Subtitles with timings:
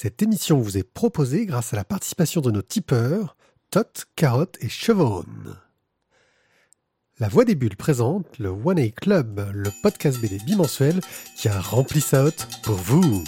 [0.00, 3.36] Cette émission vous est proposée grâce à la participation de nos tipeurs,
[3.72, 5.24] Tot, Carotte et Chevron.
[7.18, 11.00] La Voix des Bulles présente le One A Club, le podcast BD bimensuel
[11.36, 13.24] qui a rempli sa hotte pour vous.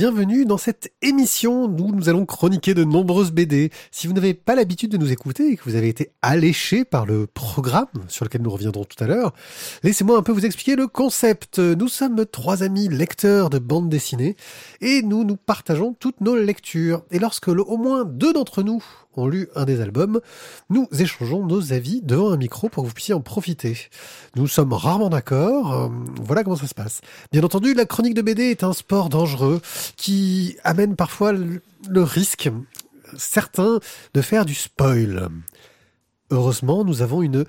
[0.00, 3.70] Bienvenue dans cette émission où nous allons chroniquer de nombreuses BD.
[3.90, 7.04] Si vous n'avez pas l'habitude de nous écouter et que vous avez été alléché par
[7.04, 9.34] le programme sur lequel nous reviendrons tout à l'heure,
[9.82, 11.58] laissez-moi un peu vous expliquer le concept.
[11.58, 14.36] Nous sommes trois amis lecteurs de bande dessinée
[14.80, 17.04] et nous nous partageons toutes nos lectures.
[17.10, 18.82] Et lorsque au moins deux d'entre nous
[19.16, 20.20] ont lu un des albums,
[20.68, 23.76] nous échangeons nos avis devant un micro pour que vous puissiez en profiter.
[24.36, 25.88] Nous sommes rarement d'accord, euh,
[26.22, 27.00] voilà comment ça se passe.
[27.32, 29.60] Bien entendu, la chronique de BD est un sport dangereux
[29.96, 31.60] qui amène parfois le,
[32.02, 32.50] risque
[33.16, 33.80] certain
[34.14, 35.28] de faire du spoil.
[36.30, 37.44] Heureusement, nous avons une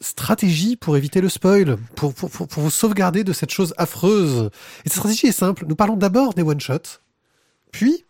[0.00, 4.50] stratégie pour éviter le spoil, pour, pour, pour, vous sauvegarder de cette chose affreuse.
[4.84, 5.64] Et cette stratégie est simple.
[5.68, 6.98] Nous parlons d'abord des one-shots,
[7.70, 8.04] puis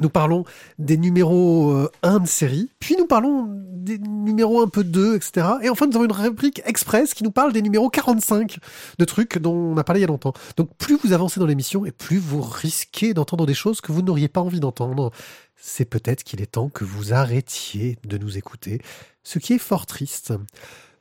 [0.00, 0.44] nous parlons
[0.78, 5.46] des numéros 1 euh, de série, puis nous parlons des numéros un peu 2, etc.
[5.62, 8.58] Et enfin, nous avons une rubrique express qui nous parle des numéros 45
[8.98, 10.34] de trucs dont on a parlé il y a longtemps.
[10.56, 14.02] Donc plus vous avancez dans l'émission et plus vous risquez d'entendre des choses que vous
[14.02, 15.10] n'auriez pas envie d'entendre.
[15.56, 18.80] C'est peut-être qu'il est temps que vous arrêtiez de nous écouter,
[19.22, 20.32] ce qui est fort triste.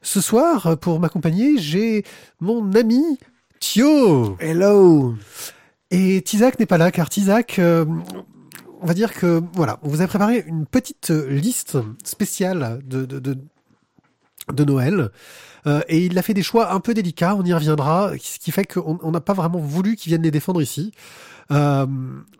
[0.02, 2.04] Ce soir, pour m'accompagner, j'ai
[2.40, 3.04] mon ami
[3.60, 4.38] Thio.
[4.40, 5.16] Hello.
[5.92, 7.60] Et Tizak n'est pas là car Tizak...
[7.60, 7.86] Euh,
[8.82, 13.38] on va dire que voilà, on vous a préparé une petite liste spéciale de, de,
[14.54, 15.12] de, Noël.
[15.68, 18.52] Euh, et il a fait des choix un peu délicats, on y reviendra, ce qui
[18.52, 20.92] fait qu'on n'a pas vraiment voulu qu'il vienne les défendre ici.
[21.52, 21.86] Euh,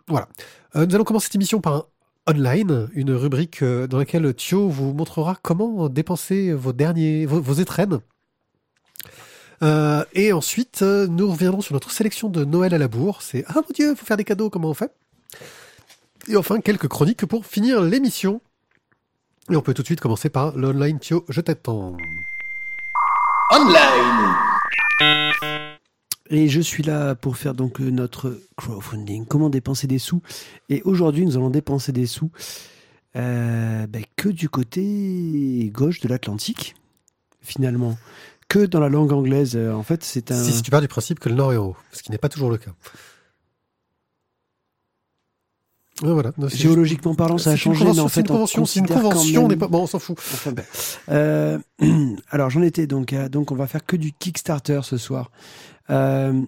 [0.08, 0.28] voilà.
[0.76, 1.84] Euh, nous allons commencer cette émission par un
[2.26, 7.98] online, une rubrique dans laquelle Thio vous montrera comment dépenser vos derniers, vos étrennes.
[10.14, 13.22] et ensuite, nous reviendrons sur notre sélection de Noël à la bourre.
[13.22, 14.92] C'est ah mon dieu, faut faire des cadeaux, comment on fait?
[16.28, 18.40] Et enfin, quelques chroniques pour finir l'émission.
[19.50, 21.96] Et on peut tout de suite commencer par l'online Tio, je t'attends.
[23.52, 24.34] Online
[26.30, 30.22] et je suis là pour faire donc euh, notre crowdfunding, comment dépenser des sous?
[30.68, 32.30] Et aujourd'hui, nous allons dépenser des sous
[33.16, 36.76] euh, ben, que du côté gauche de l'Atlantique,
[37.42, 37.98] finalement.
[38.48, 40.42] Que dans la langue anglaise, euh, en fait, c'est un.
[40.42, 42.50] Si, tu pars du principe que le Nord est haut, ce qui n'est pas toujours
[42.50, 42.70] le cas.
[46.48, 48.64] Géologiquement parlant, ça a changé, mais en fait, une convention.
[48.64, 49.48] C'est une convention.
[49.48, 49.58] Même...
[49.58, 49.68] Pas...
[49.68, 50.18] Bon, on s'en fout.
[50.46, 50.64] Ben.
[51.10, 51.58] euh,
[52.30, 53.14] alors, j'en étais donc.
[53.14, 55.30] donc, on va faire que du Kickstarter ce soir.
[55.90, 56.40] Euh,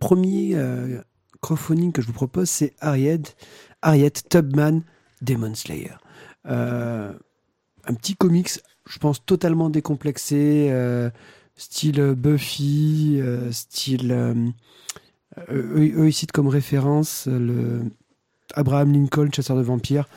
[0.00, 1.00] premier euh,
[1.40, 3.22] crowdfunding que je vous propose, c'est Harriet,
[3.82, 4.82] Harriet Tubman,
[5.22, 5.94] Demon Slayer.
[6.46, 7.12] Euh,
[7.84, 8.50] un petit comics,
[8.88, 10.72] je pense totalement décomplexé,
[11.56, 14.12] style Buffy, style.
[14.12, 14.52] eux,
[15.48, 17.82] eux, ils citent comme référence le
[18.54, 20.08] Abraham Lincoln, chasseur de vampires.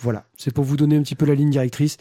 [0.00, 1.96] Voilà, c'est pour vous donner un petit peu la ligne directrice.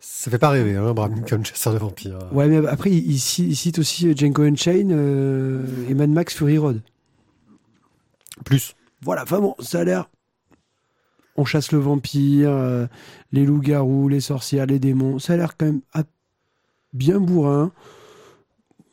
[0.00, 2.18] Ça fait pas rêver, hein, Abraham Lincoln, chasseur de vampires.
[2.32, 6.80] Ouais, mais après, il, cite aussi Django Unchained euh, et Mad Max Fury Road.
[8.44, 8.74] Plus.
[9.02, 10.10] Voilà, enfin bon, ça a l'air.
[11.36, 12.86] On chasse le vampire, euh,
[13.32, 15.18] les loups-garous, les sorcières, les démons.
[15.18, 15.82] Ça a l'air quand même
[16.92, 17.72] bien bourrin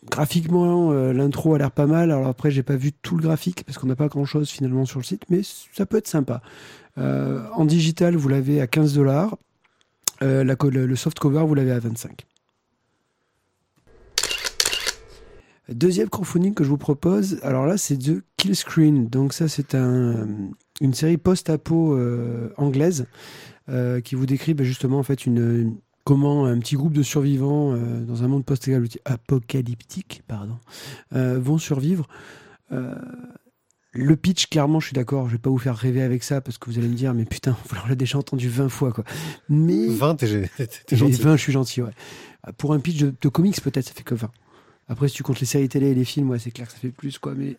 [0.10, 2.12] graphiquement, euh, l'intro a l'air pas mal.
[2.12, 4.86] Alors après, j'ai pas vu tout le graphique parce qu'on n'a pas grand chose finalement
[4.86, 5.42] sur le site, mais
[5.74, 6.42] ça peut être sympa.
[6.98, 9.38] Euh, en digital, vous l'avez à 15 dollars.
[10.22, 12.26] Euh, le soft cover, vous l'avez à 25.
[15.68, 19.08] Deuxième crowdfunding que je vous propose, alors là, c'est The Kill Screen.
[19.10, 20.28] Donc ça, c'est un,
[20.80, 22.00] une série post-apo
[22.56, 23.08] anglaise
[24.04, 25.76] qui vous décrit bah, justement en fait une
[26.06, 30.58] comment un petit groupe de survivants euh, dans un monde post-apocalyptique pardon,
[31.14, 32.08] euh, vont survivre.
[32.72, 32.96] Euh,
[33.92, 36.58] le pitch, clairement, je suis d'accord, je vais pas vous faire rêver avec ça parce
[36.58, 39.04] que vous allez me dire, mais putain, on l'a déjà entendu 20 fois, quoi.
[39.50, 39.88] Mais.
[39.88, 40.28] 20, t'es
[40.92, 41.22] gentil.
[41.22, 41.94] 20, je suis gentil, ouais.
[42.58, 44.30] Pour un pitch de, comics, peut-être, ça fait que 20.
[44.88, 46.80] Après, si tu comptes les séries télé et les films, ouais, c'est clair que ça
[46.80, 47.34] fait plus, quoi.
[47.34, 47.58] Mais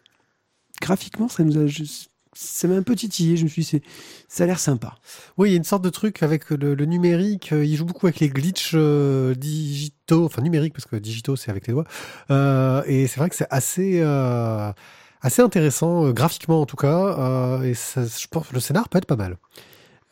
[0.80, 3.36] graphiquement, ça nous a juste ça m'a un peu titillé.
[3.36, 3.82] Je me suis dit,
[4.28, 4.96] ça a l'air sympa.
[5.38, 7.52] Oui, il y a une sorte de truc avec le, numérique.
[7.52, 11.50] Euh, il joue beaucoup avec les glitches euh, digitaux, enfin numériques, parce que digitaux, c'est
[11.50, 11.86] avec les doigts.
[12.30, 14.00] Euh, et c'est vrai que c'est assez,
[15.22, 18.88] assez intéressant, euh, graphiquement en tout cas, euh, et ça, je pense que le scénar
[18.88, 19.36] peut être pas mal.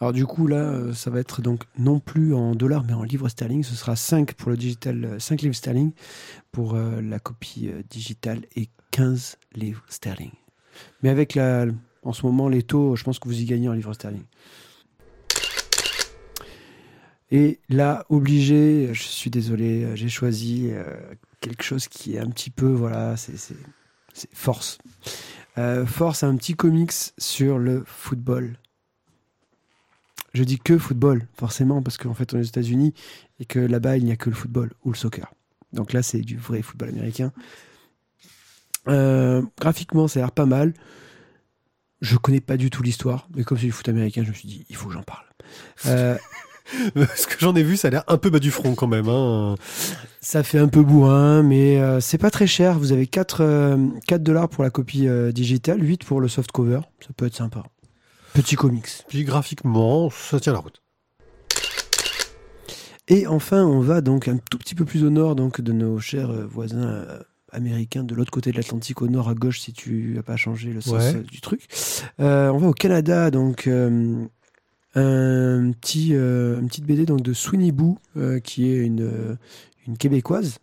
[0.00, 3.04] Alors du coup là, euh, ça va être donc non plus en dollars mais en
[3.04, 3.62] livres sterling.
[3.62, 5.92] Ce sera 5 pour le digital, 5 livres sterling
[6.50, 10.32] pour euh, la copie euh, digitale et 15 livres sterling.
[11.02, 11.66] Mais avec la,
[12.04, 14.24] en ce moment les taux, je pense que vous y gagnez en livres sterling.
[17.30, 20.84] Et là, obligé, je suis désolé, j'ai choisi euh,
[21.40, 23.56] quelque chose qui est un petit peu, voilà, c'est
[24.32, 24.78] Force.
[25.58, 28.56] Euh, Force, un petit comics sur le football.
[30.32, 32.92] Je dis que football, forcément, parce qu'en fait, on est aux États-Unis
[33.40, 35.32] et que là-bas, il n'y a que le football ou le soccer.
[35.72, 37.32] Donc là, c'est du vrai football américain.
[38.88, 40.74] Euh, graphiquement, ça a l'air pas mal.
[42.00, 44.48] Je connais pas du tout l'histoire, mais comme c'est du foot américain, je me suis
[44.48, 45.24] dit, il faut que j'en parle.
[45.86, 46.16] Euh,
[47.16, 49.08] Ce que j'en ai vu, ça a l'air un peu bas du front quand même.
[49.08, 49.54] Hein.
[50.20, 52.78] Ça fait un peu bourrin, mais euh, c'est pas très cher.
[52.78, 56.80] Vous avez 4, euh, 4 dollars pour la copie digitale, 8 pour le soft cover.
[57.00, 57.62] Ça peut être sympa.
[58.32, 58.88] Petit comics.
[59.08, 60.80] Puis graphiquement, ça tient la route.
[63.08, 66.00] Et enfin, on va donc un tout petit peu plus au nord donc de nos
[66.00, 67.04] chers voisins
[67.54, 70.72] américains de l'autre côté de l'Atlantique, au nord à gauche si tu n'as pas changé
[70.72, 71.16] le sens Ouais.
[71.16, 71.62] euh, du truc.
[72.20, 74.24] Euh, on va au Canada, donc euh,
[74.94, 77.98] un petit, euh, une petite BD donc de Sweeney Boo,
[78.44, 79.36] qui est une,
[79.86, 80.58] une québécoise.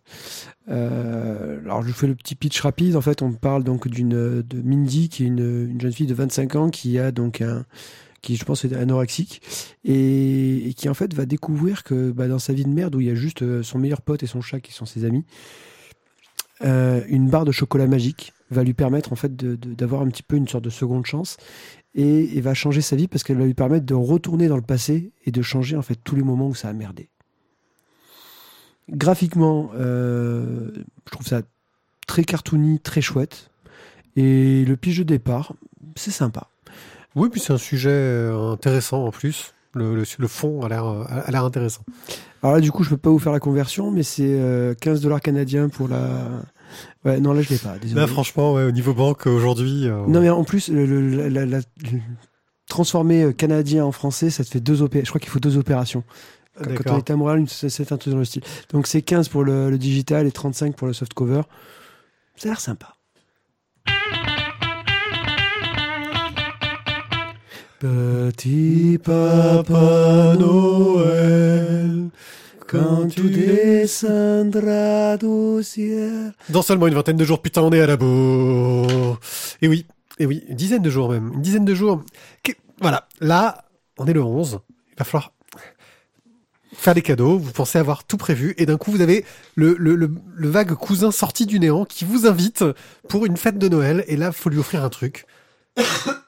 [0.68, 2.96] Alors je vous fais le petit pitch rapide.
[2.96, 6.14] En fait, on parle donc d'une de Mindy, qui est une, une jeune fille de
[6.14, 7.64] 25 ans qui a donc un
[8.22, 9.42] qui je pense est anorexique
[9.84, 13.00] et, et qui en fait va découvrir que bah, dans sa vie de merde où
[13.00, 15.24] il y a juste son meilleur pote et son chat qui sont ses amis,
[16.64, 20.36] euh, une barre de chocolat magique va lui permettre en fait d'avoir un petit peu
[20.36, 21.36] une sorte de seconde chance
[21.94, 24.62] et, et va changer sa vie parce qu'elle va lui permettre de retourner dans le
[24.62, 27.08] passé et de changer en fait tous les moments où ça a merdé.
[28.90, 30.70] Graphiquement, euh,
[31.06, 31.42] je trouve ça
[32.06, 33.50] très cartoony, très chouette.
[34.16, 35.54] Et le pitch de départ,
[35.96, 36.48] c'est sympa.
[37.14, 39.54] Oui, puis c'est un sujet euh, intéressant en plus.
[39.74, 41.82] Le, le, le fond a l'air euh, a l'air intéressant.
[42.42, 45.00] Alors là, du coup, je peux pas vous faire la conversion, mais c'est euh, 15
[45.00, 46.28] dollars canadiens pour la.
[47.04, 47.78] Ouais, non, là, je l'ai pas.
[47.78, 48.00] Désolé.
[48.00, 49.86] Là, franchement, ouais, au niveau banque aujourd'hui.
[49.88, 50.84] euh, Non, mais en plus, le,
[51.28, 51.60] la- la-
[52.68, 55.04] transformer euh, canadien en français, ça te fait deux opérations.
[55.06, 56.04] Je crois qu'il faut deux opérations.
[56.62, 58.42] Quand, on est à Montréal, c'est c'est un truc dans le style.
[58.72, 61.42] Donc c'est 15 pour le, le digital et 35 pour le soft cover.
[62.36, 62.94] Ça a l'air sympa.
[67.82, 72.10] Petit papa Noël,
[72.68, 75.64] quand tu descendras du.
[76.48, 79.18] Dans seulement une vingtaine de jours, putain, on est à la bourre.
[79.62, 79.84] Et oui,
[80.20, 81.32] et oui, une dizaine de jours même.
[81.34, 82.04] Une dizaine de jours.
[82.80, 83.64] Voilà, là,
[83.98, 84.60] on est le 11.
[84.90, 85.32] Il va falloir
[86.72, 87.36] faire des cadeaux.
[87.36, 88.54] Vous pensez avoir tout prévu.
[88.58, 89.24] Et d'un coup, vous avez
[89.56, 92.64] le, le vague cousin sorti du néant qui vous invite
[93.08, 94.04] pour une fête de Noël.
[94.06, 95.26] Et là, faut lui offrir un truc.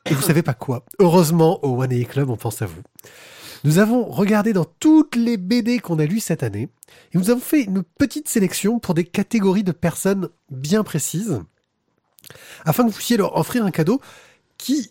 [0.06, 0.84] Et vous savez pas quoi.
[0.98, 2.82] Heureusement, au One A Club, on pense à vous.
[3.64, 6.68] Nous avons regardé dans toutes les BD qu'on a lues cette année.
[7.14, 11.40] Et nous avons fait une petite sélection pour des catégories de personnes bien précises,
[12.64, 14.00] afin que vous puissiez leur offrir un cadeau
[14.58, 14.90] qui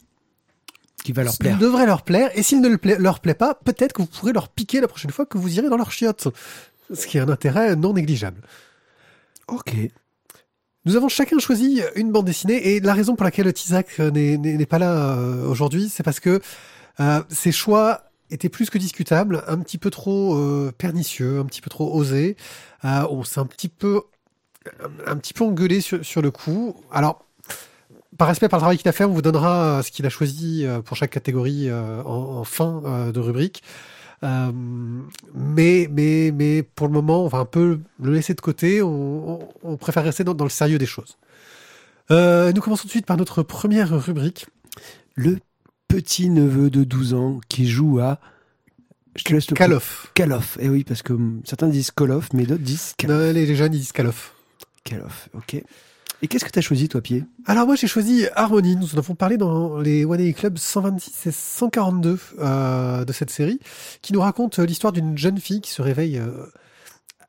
[1.04, 1.58] Qui va leur plaire.
[1.60, 2.32] devrait leur plaire.
[2.36, 4.88] Et s'il ne le pla- leur plaît pas, peut-être que vous pourrez leur piquer la
[4.88, 6.28] prochaine fois que vous irez dans leur chiotte.
[6.94, 8.42] Ce qui est un intérêt non négligeable.
[9.48, 9.76] Ok.
[10.86, 14.38] Nous avons chacun choisi une bande dessinée et la raison pour laquelle Tizak euh, n'est-
[14.38, 16.42] n'est pas là euh, aujourd'hui, c'est parce que
[17.00, 20.38] euh, ses choix étaient plus que discutables, un petit peu trop
[20.78, 22.36] pernicieux, un petit peu trop osés.
[22.84, 24.02] On s'est un petit peu
[25.06, 26.76] un, petit peu engueulé sur, le coup.
[26.92, 27.24] Alors
[28.18, 30.66] par respect par le travail qu'il a fait, on vous donnera ce qu'il a choisi
[30.84, 33.62] pour chaque catégorie en, fin de rubrique.
[34.24, 34.52] Euh,
[35.36, 38.82] mais, mais, mais pour le moment, on va un peu le laisser de côté.
[38.82, 41.18] On, on- on préfère rester dans, dans le sérieux des choses.
[42.12, 44.46] Euh, nous commençons tout de suite par notre première rubrique.
[45.16, 45.40] Le
[45.88, 48.20] petit neveu de 12 ans qui joue à.
[49.16, 50.12] Je te laisse le Call of.
[50.16, 50.58] Call of.
[50.60, 51.14] Eh oui, parce que
[51.46, 54.08] certains disent Call of, mais d'autres disent Call, Non, les, les jeunes, ils disent Call
[54.08, 54.34] of.
[54.84, 55.30] Call of.
[55.36, 55.62] Ok.
[56.24, 57.26] Et qu'est-ce que tu as choisi, toi, Pied?
[57.46, 61.28] Alors moi j'ai choisi Harmony, nous en avons parlé dans les One A Club 126
[61.28, 63.60] et 142 euh, de cette série,
[64.02, 66.46] qui nous raconte euh, l'histoire d'une jeune fille qui se réveille euh,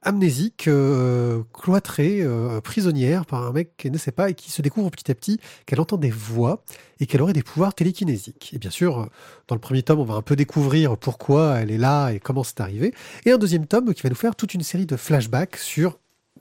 [0.01, 2.25] amnésique, euh, cloîtrée,
[2.63, 5.41] prisonnière par un mec qu'elle ne sait pas et qui se découvre petit à petit
[5.67, 6.63] qu'elle entend des voix
[7.01, 8.53] et qu'elle aurait des pouvoirs télékinésiques.
[8.55, 9.09] Et bien sûr,
[9.49, 12.45] dans le premier tome, on va un peu découvrir pourquoi elle est là et comment
[12.45, 12.95] c'est arrivé.
[13.25, 15.99] Et un deuxième tome qui va nous faire toute une série de flashbacks sur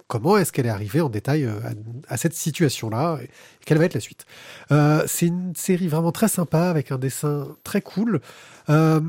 [0.07, 1.59] comment est-ce qu'elle est arrivée en détail euh,
[2.07, 3.19] à, cette situation-là
[3.65, 4.25] quelle va être la suite.
[4.71, 8.21] Euh, c'est une série vraiment très sympa avec un dessin très cool.
[8.69, 9.01] euh,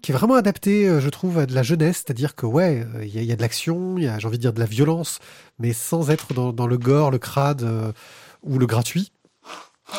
[0.00, 3.30] qui est vraiment adapté, je trouve, à de la jeunesse, c'est-à-dire que ouais, il y,
[3.30, 5.20] a- de l'action, il y a, j'ai envie de dire, de la violence,
[5.60, 7.64] mais sans être dans, le gore, le crade
[8.42, 9.12] ou le gratuit.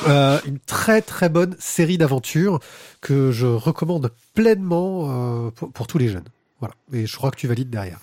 [0.05, 2.59] Une très très bonne série d'aventures
[2.99, 6.27] que je recommande pleinement pour, pour tous les jeunes.
[6.59, 6.75] Voilà.
[6.91, 7.99] Et je crois que tu valides derrière.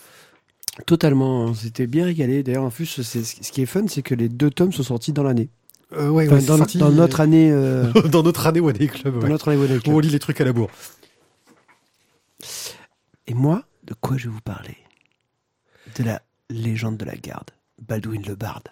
[0.87, 1.55] Totalement, hein.
[1.55, 2.43] c'était bien régalé.
[2.43, 5.23] D'ailleurs, en plus, ce qui est fun, c'est que les deux tomes sont sortis dans
[5.23, 5.49] l'année.
[5.93, 7.51] Euh, ouais, Enfin, ouais, c'est dans, sorti- dans notre année.
[7.51, 9.21] euh, dans notre année One Day Club.
[9.21, 9.95] dans notre année One Club.
[9.95, 10.71] On lit les trucs à la bourre.
[13.27, 14.77] Et moi, de quoi je vais vous parler?
[15.97, 17.51] De la légende de la garde,
[17.87, 18.69] Baldwin le Barde.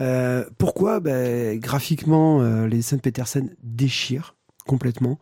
[0.00, 1.00] Euh, pourquoi?
[1.00, 4.35] Ben, Graphiquement, euh, les Saint Petersen déchirent
[4.66, 5.18] complètement.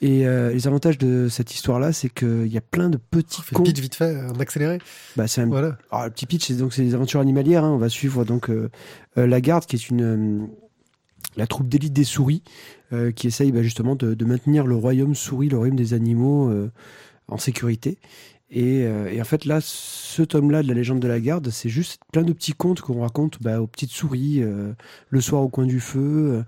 [0.00, 3.80] Et euh, les avantages de cette histoire-là, c'est qu'il y a plein de petits pitch
[3.80, 4.78] vite fait, en accéléré.
[5.16, 5.76] Bah, c'est un Voilà.
[5.90, 7.64] Alors, le petit pitch, c'est donc c'est des aventures animalières.
[7.64, 7.70] hein.
[7.70, 8.70] On va suivre donc euh,
[9.18, 10.46] euh, la garde, qui est une euh,
[11.36, 12.42] la troupe d'élite des souris,
[12.92, 16.48] euh, qui essaye bah, justement de, de maintenir le royaume souris, le royaume des animaux,
[16.50, 16.70] euh,
[17.28, 17.98] en sécurité.
[18.50, 21.70] Et, euh, et en fait, là, ce tome-là de la légende de la garde, c'est
[21.70, 24.74] juste plein de petits contes qu'on raconte bah, aux petites souris, euh,
[25.08, 26.44] le soir au coin du feu.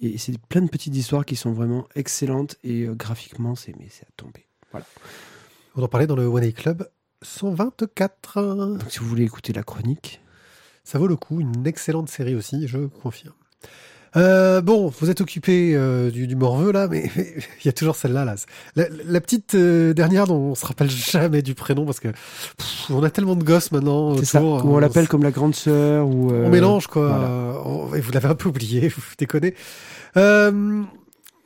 [0.00, 2.56] Et c'est plein de petites histoires qui sont vraiment excellentes.
[2.62, 4.46] Et euh, graphiquement, c'est mais c'est à tomber.
[5.76, 6.88] On en parlait dans le One Day Club
[7.22, 8.76] 124.
[8.78, 10.20] Donc, si vous voulez écouter la chronique,
[10.84, 13.34] Ça vaut le coup, une excellente série aussi, je confirme.
[14.16, 17.94] Euh, bon, vous êtes occupé euh, du, du morveux là, mais il y a toujours
[17.96, 18.24] celle-là.
[18.24, 18.36] Là.
[18.74, 22.90] La, la petite euh, dernière dont on se rappelle jamais du prénom parce que pff,
[22.90, 24.16] on a tellement de gosses maintenant.
[24.18, 24.42] c'est ça.
[24.42, 26.06] autour, Ou on on l'appelle comme la grande sœur.
[26.08, 27.08] ou euh, On mélange quoi.
[27.08, 27.62] voilà.
[27.66, 29.54] On- et vous l'avez un peu oublié, vous déconnez.
[30.16, 30.82] Euh,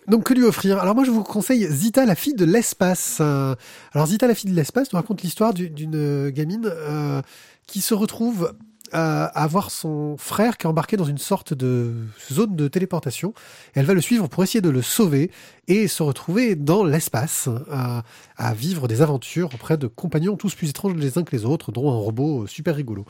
[0.09, 0.79] donc que lui offrir?
[0.79, 3.19] Alors moi je vous conseille Zita la fille de l'espace.
[3.21, 3.55] Euh,
[3.93, 7.23] alors Zita la fille de l'espace nous raconte l'histoire du- d'une gamine euh,
[7.67, 8.53] qui se retrouve
[8.93, 11.95] à avoir son frère qui est embarqué dans une sorte de
[12.31, 13.35] zone de téléportation.
[13.75, 15.31] Elle va le suivre pour essayer de le sauver
[15.69, 18.03] et se retrouver dans l'espace à,
[18.37, 21.73] à vivre des aventures auprès de compagnons tous plus étranges les uns que les autres,
[21.73, 23.05] dont un robot euh, super rigolo.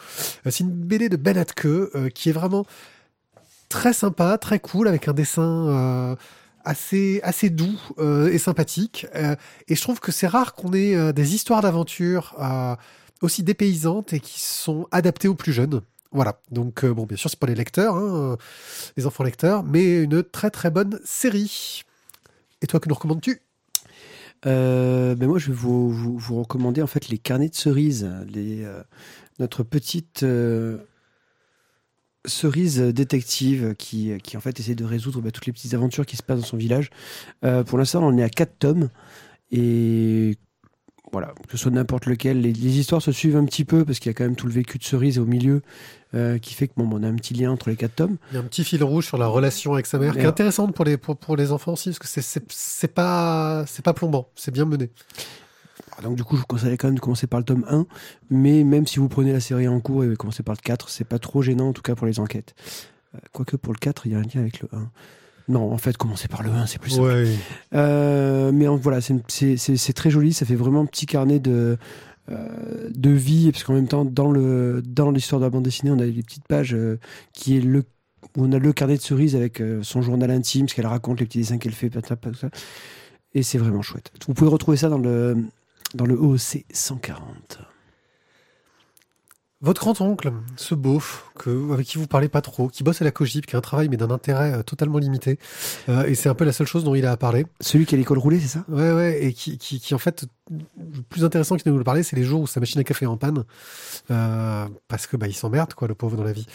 [0.46, 2.64] Euh, C'est une BD de Ben Atke euh, qui est vraiment
[3.68, 6.16] très sympa, très cool, avec un dessin euh,
[6.64, 9.06] assez assez doux euh, et sympathique.
[9.14, 9.34] Euh,
[9.68, 12.76] et je trouve que c'est rare qu'on ait euh, des histoires d'aventure euh,
[13.22, 15.80] aussi dépaysantes et qui sont adaptées aux plus jeunes.
[16.12, 16.40] Voilà.
[16.50, 18.36] Donc euh, bon, bien sûr, c'est pas les lecteurs, hein, euh,
[18.96, 21.82] les enfants lecteurs, mais une très très bonne série.
[22.60, 23.40] Et toi, que nous recommandes-tu?
[24.44, 28.82] Euh, ben moi, je vais vous, recommander en fait les carnets de cerises, euh,
[29.38, 30.24] notre petite
[32.24, 36.16] cerise détective qui, qui en fait essaie de résoudre bah, toutes les petites aventures qui
[36.16, 36.90] se passent dans son village.
[37.40, 38.90] Pour l'instant, on est à 4 tomes
[39.50, 40.36] et
[41.12, 43.98] voilà, que ce soit n'importe lequel, les, les histoires se suivent un petit peu parce
[43.98, 45.60] qu'il y a quand même tout le vécu de cerise au milieu
[46.14, 48.16] euh, qui fait que bon, on a un petit lien entre les quatre tomes.
[48.30, 50.26] Il y a un petit fil rouge sur la relation avec sa mère, qui est
[50.26, 53.92] intéressante pour les pour, pour les enfants aussi, parce que c'est c'est pas c'est pas
[53.92, 54.90] plombant, c'est bien mené.
[55.98, 57.86] Alors, Donc du coup, je vous conseillerais quand même de commencer par le tome 1,
[58.30, 61.04] mais même si vous prenez la série en cours et commencez par le 4, c'est
[61.04, 62.54] pas trop gênant en tout cas pour les enquêtes.
[63.14, 64.90] Euh, Quoique pour le 4, il y a un lien avec le 1.
[65.48, 67.02] Non, en fait, commencez par le 1, c'est plus simple.
[67.06, 67.28] Ouais.
[67.74, 71.76] Euh, mais en- voilà, c'est très joli, ça fait vraiment un petit carnet de,
[72.30, 75.90] euh, de vie, parce qu'en même temps, dans le dans l'histoire de la bande dessinée,
[75.90, 76.98] on a des petites pages euh,
[77.32, 77.84] qui est le
[78.36, 81.26] où on a le carnet de cerise avec son journal intime, ce qu'elle raconte, les
[81.26, 81.90] petits dessins qu'elle fait,
[83.34, 84.10] et c'est vraiment chouette.
[84.28, 85.36] Vous pouvez retrouver ça dans le
[85.94, 87.58] dans le OOC 140.
[89.62, 93.12] Votre grand-oncle, ce beauf, que, avec qui vous parlez pas trop, qui bosse à la
[93.12, 95.38] Cogip, qui a un travail mais d'un intérêt euh, totalement limité,
[95.88, 97.46] euh, et c'est un peu la seule chose dont il a à parler.
[97.60, 98.64] Celui qui a l'école roulée, c'est ça?
[98.68, 102.02] Ouais, ouais, et qui, qui, qui en fait, le plus intéressant qu'il nous le parler,
[102.02, 103.44] c'est les jours où sa machine à café est en panne,
[104.10, 106.46] euh, parce que bah, il s'emmerde, quoi, le pauvre dans la vie.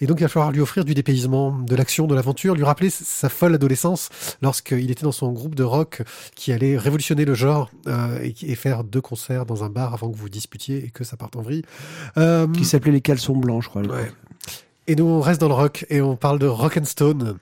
[0.00, 2.88] Et donc, il va falloir lui offrir du dépaysement, de l'action, de l'aventure, lui rappeler
[2.88, 4.08] sa folle adolescence
[4.40, 6.02] lorsqu'il était dans son groupe de rock
[6.34, 9.92] qui allait révolutionner le genre euh, et, qui- et faire deux concerts dans un bar
[9.92, 11.62] avant que vous disputiez et que ça parte en vrille.
[12.16, 13.82] Euh, Qui s'appelait les caleçons blancs, je crois.
[13.82, 14.10] Ouais.
[14.86, 17.38] Et nous, on reste dans le rock et on parle de Rock and Stone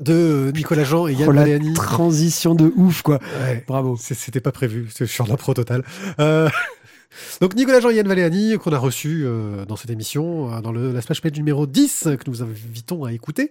[0.00, 3.18] de Nicolas Jean et Yann Oh, la transition de ouf, quoi.
[3.40, 3.64] Ouais.
[3.66, 3.96] Bravo.
[3.98, 5.84] C'était pas prévu, c'est sur l'impro total.
[6.20, 6.48] Euh,
[7.40, 10.72] donc Nicolas Jean et Yann Valéani, qu'on a reçu euh, dans cette émission, euh, dans
[10.72, 13.50] le, la splash page numéro 10, euh, que nous invitons à écouter.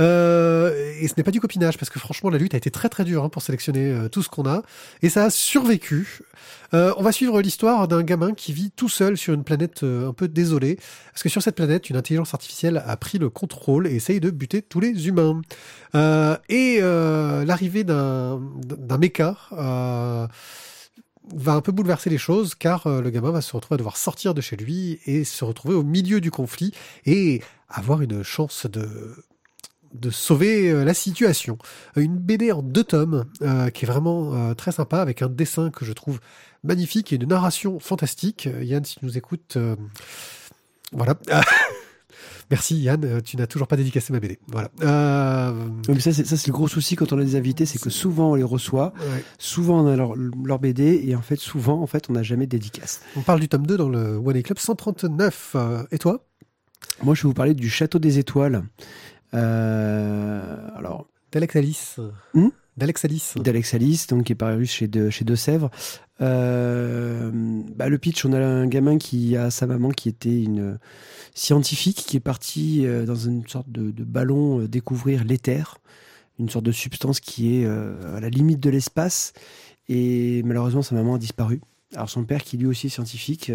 [0.00, 2.88] Euh, et ce n'est pas du copinage, parce que franchement, la lutte a été très
[2.88, 4.62] très dure hein, pour sélectionner euh, tout ce qu'on a.
[5.02, 6.22] Et ça a survécu.
[6.74, 10.08] Euh, on va suivre l'histoire d'un gamin qui vit tout seul sur une planète euh,
[10.08, 10.76] un peu désolée.
[11.12, 14.30] Parce que sur cette planète, une intelligence artificielle a pris le contrôle et essaye de
[14.30, 15.42] buter tous les humains.
[15.94, 19.00] Euh, et l'arrivée d'un d'un
[19.52, 20.26] euh,
[21.34, 24.34] va un peu bouleverser les choses car le gamin va se retrouver à devoir sortir
[24.34, 26.72] de chez lui et se retrouver au milieu du conflit
[27.06, 28.88] et avoir une chance de
[29.94, 31.58] de sauver euh, la situation.
[31.96, 35.70] Une BD en deux tomes euh, qui est vraiment euh, très sympa avec un dessin
[35.70, 36.20] que je trouve
[36.64, 38.46] magnifique et une narration fantastique.
[38.46, 39.76] Euh, Yann, si tu nous écoutes, euh,
[40.92, 41.16] voilà.
[42.50, 44.38] Merci Yann, euh, tu n'as toujours pas dédicacé ma BD.
[44.48, 44.68] Voilà.
[44.82, 45.52] Euh,
[45.88, 47.78] Oui, mais ça, c'est ça, c'est le gros souci quand on a des invités, c'est
[47.80, 49.24] que souvent on les reçoit, ouais.
[49.38, 52.44] souvent on a leur, leur BD, et en fait, souvent, en fait, on n'a jamais
[52.44, 53.00] de dédicace.
[53.16, 55.52] On parle du tome 2 dans le One A Club 139.
[55.54, 56.26] Euh, et toi?
[57.02, 58.64] Moi, je vais vous parler du Château des Étoiles.
[59.34, 62.00] Euh, alors, D'Alex Alice.
[62.34, 63.34] Hmm D'Alex Alice.
[63.36, 65.70] d'Alex Alice, donc qui est paru chez De, chez de Sèvres.
[66.22, 67.30] Euh,
[67.76, 70.78] bah, le pitch, on a un gamin qui a sa maman qui était une
[71.34, 75.78] scientifique qui est partie euh, dans une sorte de, de ballon euh, découvrir l'éther,
[76.38, 79.34] une sorte de substance qui est à la limite de l'espace.
[79.88, 81.60] Et malheureusement, sa maman a disparu.
[81.94, 83.52] Alors son père, qui lui aussi est scientifique,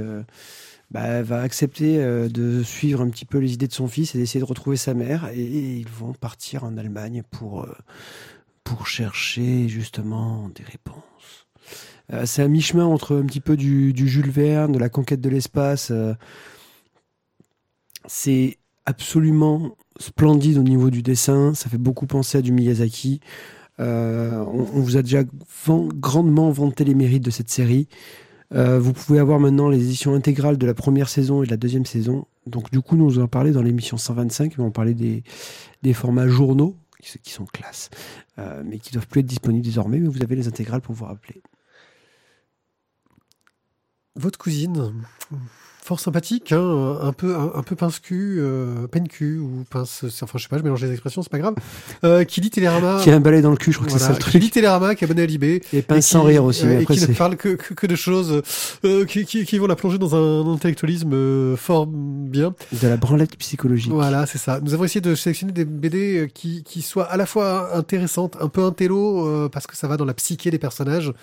[0.90, 4.18] bah, va accepter euh, de suivre un petit peu les idées de son fils et
[4.18, 5.30] d'essayer de retrouver sa mère.
[5.34, 7.76] Et, ils vont partir en Allemagne pour, euh,
[8.64, 11.48] pour chercher justement des réponses.
[12.14, 15.30] Euh, c'est un mi-chemin entre un petit peu du, Jules Verne, de la conquête de
[15.30, 15.92] l'espace.
[18.06, 21.54] c'est absolument splendide au niveau du dessin.
[21.54, 23.20] Ça fait beaucoup penser à du Miyazaki.
[23.80, 25.24] On, vous a déjà
[25.68, 27.90] grandement vanté les mérites de cette série.
[28.54, 31.58] Euh, vous pouvez avoir maintenant les éditions intégrales de la première saison et de la
[31.58, 32.26] deuxième saison.
[32.46, 35.24] Donc du coup, nous vous en parlé dans l'émission 125, mais on parlait des,
[35.84, 37.90] des formats journaux, qui, sont classe,
[38.40, 41.06] euh, mais qui doivent plus être disponibles désormais, mais vous avez les intégrales pour vous
[41.06, 41.42] rappeler.
[44.16, 44.94] Votre cousine,
[45.88, 50.44] fort sympathique, hein, un peu un, un peu pince-cul, euh, peine-cul ou pince, enfin je
[50.44, 51.56] sais pas, je mélange les expressions, c'est pas grave.
[52.04, 54.00] Euh, qui lit Télérama, Qui a un balai dans le cul, je crois que c'est
[54.00, 54.42] ça le qui truc.
[54.44, 56.74] lit Télérama, qui est abonné à Libé, Et pince qui- sans rire aussi, euh, mais
[56.74, 58.42] et après qui ne parle que, que, que de choses
[58.84, 62.54] euh, qui, qui, qui vont la plonger dans un intellectualisme euh, fort bien.
[62.82, 63.92] De la branlette psychologique.
[63.94, 64.60] Voilà, c'est ça.
[64.62, 68.36] Nous avons essayé de sélectionner des BD euh, qui, qui soient à la fois intéressantes,
[68.42, 71.14] un peu intello, euh, parce que ça va dans la psyché des personnages,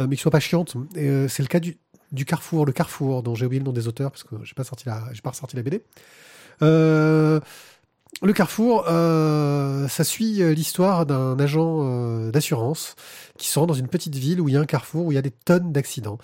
[0.00, 0.74] euh, mais qui soient pas chiantes.
[0.98, 1.78] Euh, c'est le cas du,
[2.12, 4.64] du Carrefour, le Carrefour, dont j'ai oublié le nom des auteurs, parce que j'ai pas
[4.64, 5.82] sorti la, j'ai pas ressorti la BD.
[6.62, 7.40] Euh,
[8.20, 12.94] le Carrefour, euh, ça suit euh, l'histoire d'un agent d'assurance
[13.38, 15.14] qui se rend dans une petite ville où il y a un carrefour, où il
[15.14, 16.18] y a des tonnes d'accidents.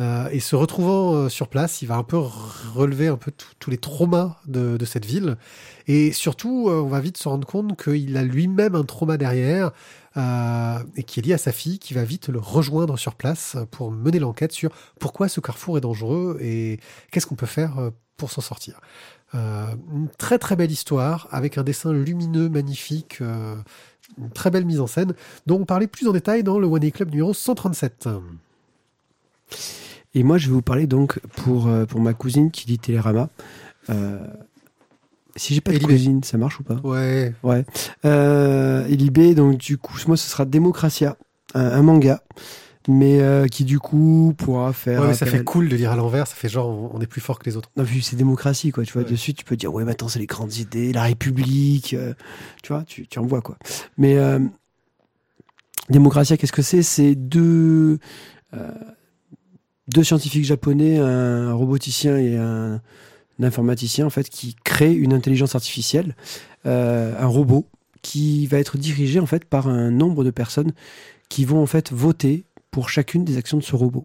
[0.00, 4.38] Et se retrouvant sur place, il va un peu relever un peu tous les traumas
[4.46, 5.36] de, de cette ville.
[5.86, 9.70] Et surtout, on va vite se rendre compte qu'il a lui-même un trauma derrière
[10.16, 13.56] euh, et qui est lié à sa fille, qui va vite le rejoindre sur place
[13.72, 16.78] pour mener l'enquête sur pourquoi ce carrefour est dangereux et
[17.10, 18.80] qu'est-ce qu'on peut faire euh, pour s'en sortir.
[19.34, 24.80] Euh, une très très belle histoire avec un dessin lumineux, magnifique, une très belle mise
[24.80, 25.14] en scène,
[25.46, 28.08] dont on parlait plus en détail dans le One A Club numéro 137.
[30.14, 33.30] Et moi, je vais vous parler donc pour, pour ma cousine qui dit Télérama.
[35.36, 37.64] Si j'ai pas de cousine, ça marche ou pas Ouais, Ouais.
[38.04, 41.16] Euh, et Libé, donc du coup, moi, ce sera Démocratia,
[41.54, 42.22] un, un manga,
[42.88, 45.00] mais euh, qui du coup pourra faire.
[45.00, 47.06] ouais mais ça appel- fait cool de lire à l'envers, ça fait genre on est
[47.06, 47.70] plus fort que les autres.
[47.76, 48.84] Non, puis c'est démocratie, quoi.
[48.84, 49.10] Tu vois, Ouais.
[49.10, 52.12] dessus, tu peux dire, ouais, maintenant, c'est les grandes idées, la République, euh,
[52.62, 53.56] tu vois, tu, tu en vois, quoi.
[53.96, 54.38] Mais euh,
[55.90, 56.82] démocratie, qu'est-ce que c'est?
[56.82, 57.98] C'est deux,
[58.54, 58.70] euh,
[59.88, 62.80] deux scientifiques japonais, un roboticien et un,
[63.40, 66.14] un informaticien, en fait, qui créent une intelligence artificielle,
[66.66, 67.66] euh, un robot,
[68.02, 70.72] qui va être dirigé, en fait, par un nombre de personnes
[71.28, 74.04] qui vont, en fait, voter pour chacune des actions de ce robot.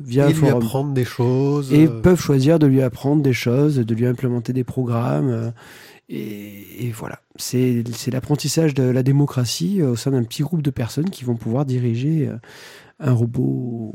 [0.00, 1.72] Via et lui forum apprendre des choses.
[1.72, 5.28] et euh, peuvent choisir de lui apprendre des choses, de lui implémenter des programmes.
[5.28, 5.50] euh,
[6.08, 11.08] et, et voilà, c'est l'apprentissage de la démocratie au sein d'un petit groupe de personnes
[11.08, 12.28] qui vont pouvoir diriger
[12.98, 13.94] un robot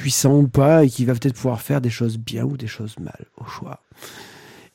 [0.00, 2.98] puissant ou pas et qui va peut-être pouvoir faire des choses bien ou des choses
[2.98, 3.82] mal au choix.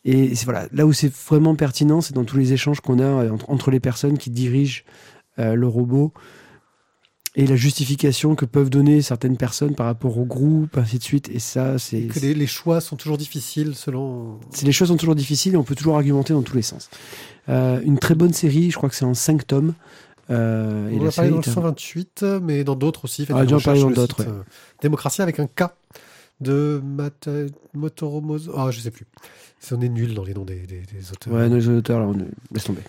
[0.04, 3.32] Et voilà, là où c'est vraiment pertinent, c'est dans tous les échanges qu'on a euh,
[3.32, 4.84] entre, entre les personnes qui dirigent
[5.40, 6.14] euh, le robot
[7.36, 11.28] et la justification que peuvent donner certaines personnes par rapport au groupe, ainsi de suite.
[11.30, 14.40] Et ça, c'est que les, les choix sont toujours difficiles selon.
[14.62, 16.92] les choses sont toujours difficiles et on peut toujours argumenter dans tous les sens.
[17.50, 19.74] Euh, une très bonne série, je crois que c'est en 5 tomes.
[20.30, 23.24] Euh, On en a parlé dans le est un- 128, mais dans d'autres aussi.
[23.30, 24.44] Ah, parlé recherches dans d'autres, euh,
[24.82, 25.64] Démocratie avec un K
[26.42, 27.30] de Mat
[27.74, 28.52] Motoro Mozo.
[28.58, 29.06] Ah, je sais plus.
[29.72, 31.34] On est nul dans les noms des, des- des auteurs.
[31.34, 32.18] Ouais, nos auteurs, là, on
[32.54, 32.82] laisse tomber.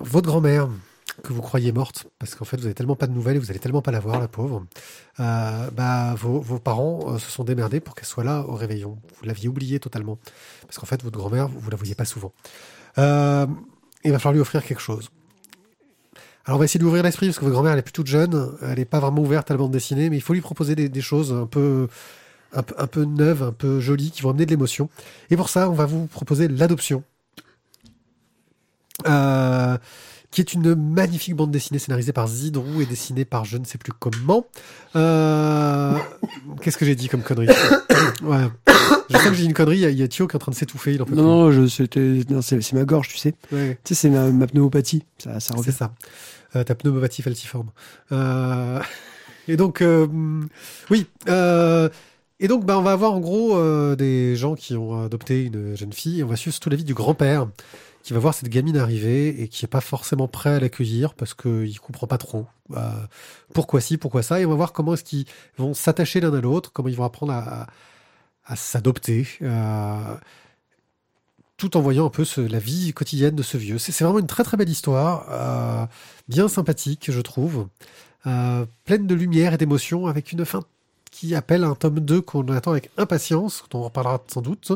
[0.00, 0.68] Votre grand-mère,
[1.22, 3.50] que vous croyez morte, parce qu'en fait vous avez tellement pas de nouvelles et vous
[3.50, 4.66] allez tellement pas la voir, la pauvre,
[5.20, 8.98] euh, bah, vos, vos parents euh, se sont démerdés pour qu'elle soit là au réveillon.
[9.18, 10.18] Vous l'aviez oublié totalement.
[10.66, 12.32] Parce qu'en fait, votre grand-mère, vous, vous la voyez pas souvent.
[12.98, 13.46] Euh,
[14.06, 15.10] il va falloir lui offrir quelque chose.
[16.44, 18.52] Alors on va essayer d'ouvrir l'esprit, parce que votre grand-mère, elle est plus toute jeune,
[18.62, 21.00] elle n'est pas vraiment ouverte à la bande dessinée, mais il faut lui proposer des,
[21.00, 21.88] choses un peu,
[22.54, 24.88] un, un peu neuves, un peu jolies, qui vont amener de l'émotion.
[25.30, 27.02] Et pour ça, on va vous proposer l'adoption.
[29.06, 29.76] Euh,
[30.30, 33.78] qui est une magnifique bande dessinée scénarisée par Zidrou et dessinée par je ne sais
[33.78, 34.46] plus comment.
[34.94, 35.96] Euh...
[36.60, 37.48] Qu'est-ce que j'ai dit comme connerie
[38.22, 38.48] ouais.
[39.10, 40.56] Je sais que j'ai une connerie, il y a Thio qui est en train de
[40.56, 43.34] s'étouffer, il en peut non, je, c'était, non, c'est, ma gorge, tu sais.
[43.52, 43.78] Ouais.
[43.84, 45.04] Tu sais, c'est ma, ma pneumopathie.
[45.18, 45.92] Ça, ça C'est ça.
[46.54, 47.70] Euh, ta pneumopathie falciforme.
[48.12, 48.80] Euh,
[49.48, 50.06] et donc, euh,
[50.90, 51.06] oui.
[52.40, 55.76] Et donc, bah, on va avoir en gros euh, des gens qui ont adopté une
[55.76, 56.22] jeune fille.
[56.22, 57.48] On va suivre surtout la vie du grand-père
[58.02, 61.34] qui va voir cette gamine arriver et qui est pas forcément prêt à l'accueillir parce
[61.34, 62.46] qu'il comprend pas trop
[62.76, 62.90] euh,
[63.52, 64.40] pourquoi ci, pourquoi ça.
[64.40, 65.26] Et on va voir comment est-ce qu'ils
[65.58, 67.66] vont s'attacher l'un à l'autre, comment ils vont apprendre à,
[68.44, 69.26] à s'adopter.
[71.56, 73.78] tout en voyant un peu la vie quotidienne de ce vieux.
[73.78, 75.86] C'est c'est vraiment une très très belle histoire, euh,
[76.28, 77.68] bien sympathique, je trouve,
[78.26, 80.62] euh, pleine de lumière et d'émotion, avec une fin
[81.16, 84.72] qui appelle un tome 2 qu'on attend avec impatience, dont on en reparlera sans doute.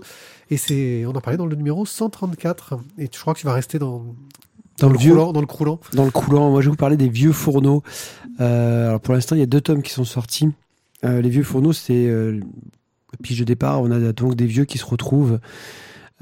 [0.49, 2.79] Et c'est, on en parlait dans le numéro 134.
[2.99, 4.07] Et je crois que tu vas rester dans,
[4.79, 5.81] Dans le vieux, croulant, dans le croulant.
[5.93, 6.51] dans le coulant.
[6.51, 7.83] Moi, je vais vous parler des vieux fourneaux.
[8.41, 10.49] Euh, alors, pour l'instant, il y a deux tomes qui sont sortis.
[11.05, 12.43] Euh, les vieux fourneaux, c'est euh, le
[13.23, 13.83] pitch de départ.
[13.83, 15.41] On a donc des vieux qui se retrouvent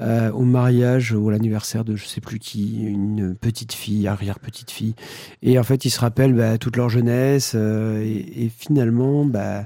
[0.01, 4.71] euh, au mariage ou à l'anniversaire de je sais plus qui, une petite fille, arrière-petite
[4.71, 4.95] fille.
[5.43, 7.55] Et en fait, ils se rappellent bah, toute leur jeunesse.
[7.55, 9.65] et, et finalement, bah,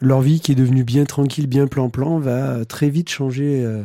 [0.00, 3.82] leur vie qui est devenue bien tranquille, bien plan-plan, va très vite changer euh,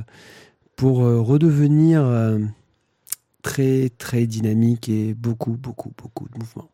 [0.76, 2.40] pour euh, redevenir euh,
[3.42, 6.70] très, très dynamique et beaucoup, beaucoup, beaucoup de mouvements.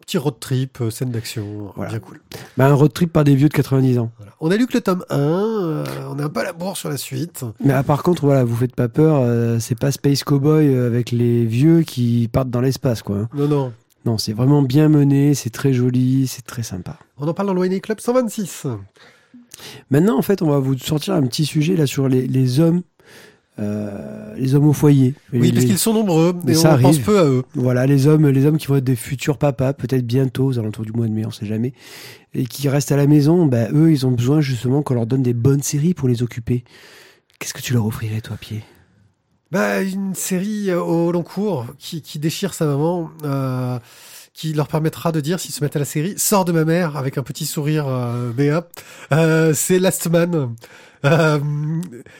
[0.00, 1.92] Petit road trip, euh, scène d'action, Voilà.
[1.92, 2.20] bien cool.
[2.58, 4.10] Bah, un road trip par des vieux de 90 ans.
[4.18, 4.32] Voilà.
[4.38, 6.76] On a lu que le tome 1, euh, on est un peu à la bourre
[6.76, 7.42] sur la suite.
[7.64, 10.86] Mais ah, par contre, voilà, vous faites pas peur, euh, c'est pas Space Cowboy euh,
[10.88, 13.16] avec les vieux qui partent dans l'espace, quoi.
[13.16, 13.28] hein.
[13.34, 13.72] Non, non.
[14.04, 16.98] Non, c'est vraiment bien mené, c'est très joli, c'est très sympa.
[17.18, 18.66] On en parle dans l'ONE Club 126.
[19.90, 22.82] Maintenant, en fait, on va vous sortir un petit sujet là sur les, les hommes,
[23.60, 25.14] euh, les hommes au foyer.
[25.32, 27.04] Oui, Les- parce qu'ils sont nombreux, Mais et on ça pense arrive.
[27.04, 27.44] peu à eux.
[27.54, 30.84] Voilà, les hommes, les hommes qui vont être des futurs papas, peut-être bientôt, aux alentours
[30.84, 31.72] du mois de mai, on sait jamais,
[32.34, 35.22] et qui restent à la maison, bah, eux, ils ont besoin justement qu'on leur donne
[35.22, 36.64] des bonnes séries pour les occuper.
[37.38, 38.62] Qu'est-ce que tu leur offrirais, toi, Pied
[39.50, 43.78] Bah, une série euh, au long cours qui, déchire sa maman, euh,
[44.32, 46.96] qui leur permettra de dire, s'ils se mettent à la série, sors de ma mère
[46.96, 48.60] avec un petit sourire euh.
[49.12, 50.54] Euh, c'est Last Man.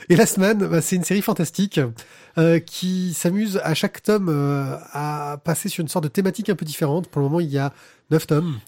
[0.08, 1.80] Et Last Man, bah, c'est une série fantastique
[2.66, 4.28] qui s'amuse à chaque tome
[4.92, 7.08] à passer sur une sorte de thématique un peu différente.
[7.08, 7.72] Pour le moment, il y a
[8.10, 8.58] neuf tomes.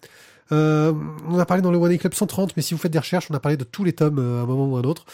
[0.51, 3.27] On a parlé dans le One A Club 130, mais si vous faites des recherches,
[3.31, 5.05] on a parlé de tous les tomes à un moment ou à un autre.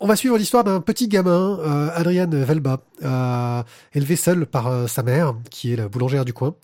[0.00, 4.86] On va suivre l'histoire d'un petit gamin, euh, Adrian Velba, euh, élevé seul par euh,
[4.86, 6.54] sa mère, qui est la boulangère du coin,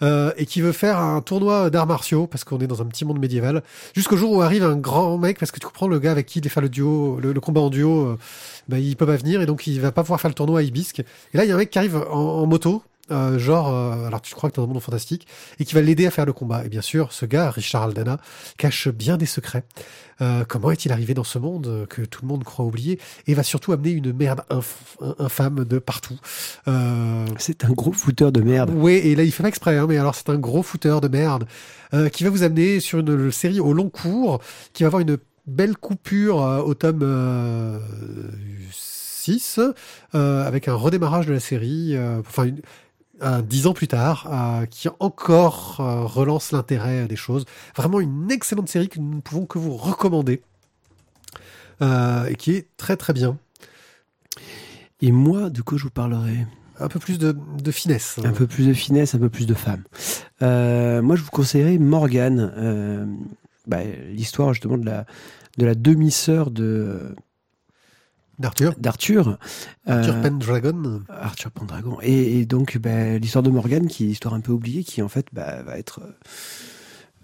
[0.00, 3.04] euh, et qui veut faire un tournoi d'arts martiaux, parce qu'on est dans un petit
[3.04, 3.62] monde médiéval,
[3.94, 6.38] jusqu'au jour où arrive un grand mec, parce que tu comprends, le gars avec qui
[6.38, 8.16] il devait faire le duo, le, combat en duo,
[8.68, 10.62] bah, il peut pas venir, et donc il va pas pouvoir faire le tournoi à
[10.62, 11.00] Ibisque.
[11.00, 14.20] Et là, il y a un mec qui arrive en moto, euh, genre, euh, alors
[14.22, 15.26] tu crois que t'es dans un monde fantastique,
[15.58, 16.64] et qui va l'aider à faire le combat.
[16.64, 18.18] Et bien sûr, ce gars, Richard Aldana,
[18.56, 19.64] cache bien des secrets.
[20.20, 23.42] Euh, comment est-il arrivé dans ce monde que tout le monde croit oublier et va
[23.44, 26.18] surtout amener une merde inf- infâme de partout.
[27.38, 28.70] C'est un gros fouteur de merde.
[28.74, 31.08] oui, et là il fait pas exprès, hein, mais alors c'est un gros fouteur de
[31.08, 31.46] merde
[32.12, 34.40] qui va vous amener sur une série au long cours,
[34.72, 37.78] qui va avoir une belle coupure au tome euh,
[38.72, 39.60] 6,
[40.14, 42.60] euh, avec un redémarrage de la série, enfin une- un
[43.42, 47.44] dix ans plus tard, euh, qui encore euh, relance l'intérêt des choses.
[47.76, 50.42] Vraiment une excellente série que nous ne pouvons que vous recommander,
[51.82, 53.36] euh, et qui est très très bien.
[55.00, 56.46] Et moi, de quoi je vous parlerai?
[56.80, 58.20] Un peu plus de, de finesse.
[58.24, 59.82] Un peu plus de finesse, un peu plus de femme.
[60.42, 62.52] Euh, moi, je vous conseillerais Morgane.
[62.56, 63.06] euh,
[63.66, 65.04] bah, L'histoire justement de la,
[65.56, 67.16] de la demi-sœur de
[68.38, 68.74] D'Arthur.
[68.78, 69.38] d'Arthur.
[69.86, 71.02] Arthur Euh, Pendragon.
[71.08, 71.98] Arthur Pendragon.
[72.02, 75.08] Et, et donc, bah, l'histoire de Morgane, qui est l'histoire un peu oubliée, qui en
[75.08, 76.00] fait bah, va être.
[76.02, 76.12] euh,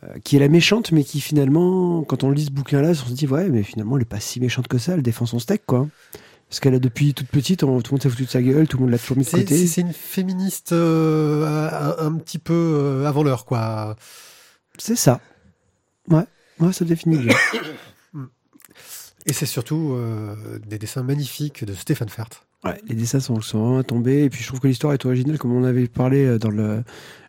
[0.04, 3.12] euh, qui est la méchante, mais qui finalement, quand on lit ce bouquin-là, on se
[3.12, 5.62] dit, ouais, mais finalement, elle est pas si méchante que ça, elle défend son steak,
[5.66, 5.88] quoi.
[6.48, 8.68] Parce qu'elle a depuis toute petite, on- tout le monde s'est foutu de sa gueule,
[8.68, 9.66] tout le monde l'a toujours mis de C'est côté.
[9.66, 13.96] c'est- une féministe euh, un, un petit peu avant l'heure, quoi.
[14.78, 15.20] C'est ça.
[16.08, 16.24] Ouais,
[16.60, 17.34] ouais, ça définit bien.
[19.26, 20.34] Et c'est surtout euh,
[20.66, 22.28] des dessins magnifiques de Stéphane Fert.
[22.64, 24.24] Ouais, les dessins sont, sont vraiment tombés.
[24.24, 26.82] Et puis je trouve que l'histoire est originale, comme on avait parlé euh, dans le,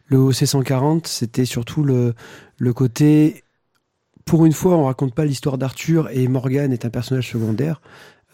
[0.07, 1.07] le OC 140.
[1.07, 2.13] C'était surtout le,
[2.57, 3.43] le côté.
[4.25, 7.81] Pour une fois, on raconte pas l'histoire d'Arthur et Morgane est un personnage secondaire.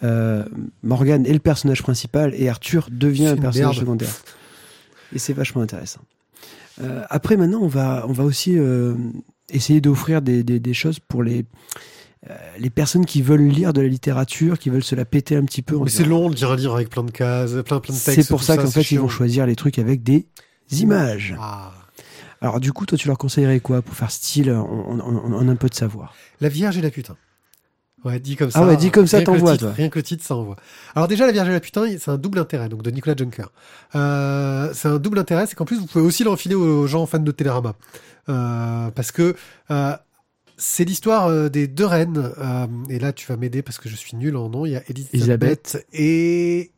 [0.03, 0.45] Euh,
[0.81, 3.79] Morgane est le personnage principal et Arthur devient un personnage merde.
[3.79, 4.13] secondaire.
[5.13, 6.01] Et c'est vachement intéressant.
[6.81, 8.57] Euh, après, maintenant, on va, on va aussi
[9.51, 11.45] essayer d'offrir des, des, des choses pour les,
[12.29, 15.43] euh, les personnes qui veulent lire de la littérature, qui veulent se la péter un
[15.43, 15.77] petit peu.
[15.79, 18.11] Mais c'est long de lire un livre avec plein de cases, plein, plein de textes.
[18.21, 20.27] C'est pour ça qu'en fait, ils vont choisir les trucs avec des
[20.71, 21.35] images.
[21.39, 21.71] Ah.
[22.41, 25.69] Alors, du coup, toi, tu leur conseillerais quoi pour faire style en- en un peu
[25.69, 26.13] de savoir?
[26.39, 27.15] La Vierge et la putain.
[28.03, 28.61] Ouais, dit comme ça.
[28.63, 29.71] Ah ouais, dit comme ça, t'envoies, toi.
[29.73, 30.55] Rien que le titre, ça envoie.
[30.95, 33.51] Alors déjà, La Vierge et la putain, c'est un double intérêt, donc de Nicolas Juncker.
[33.95, 37.19] Euh, c'est un double intérêt, c'est qu'en plus, vous pouvez aussi l'enfiler aux gens fans
[37.19, 37.75] de Télérama.
[38.29, 39.35] Euh, parce que
[39.69, 39.95] euh,
[40.63, 42.31] c'est l'histoire euh, des deux reines.
[42.37, 44.65] euh, et là, tu vas m'aider parce que je suis nul en nom.
[44.65, 45.87] Il y a Elisabeth, Elisabeth.
[45.93, 46.71] et...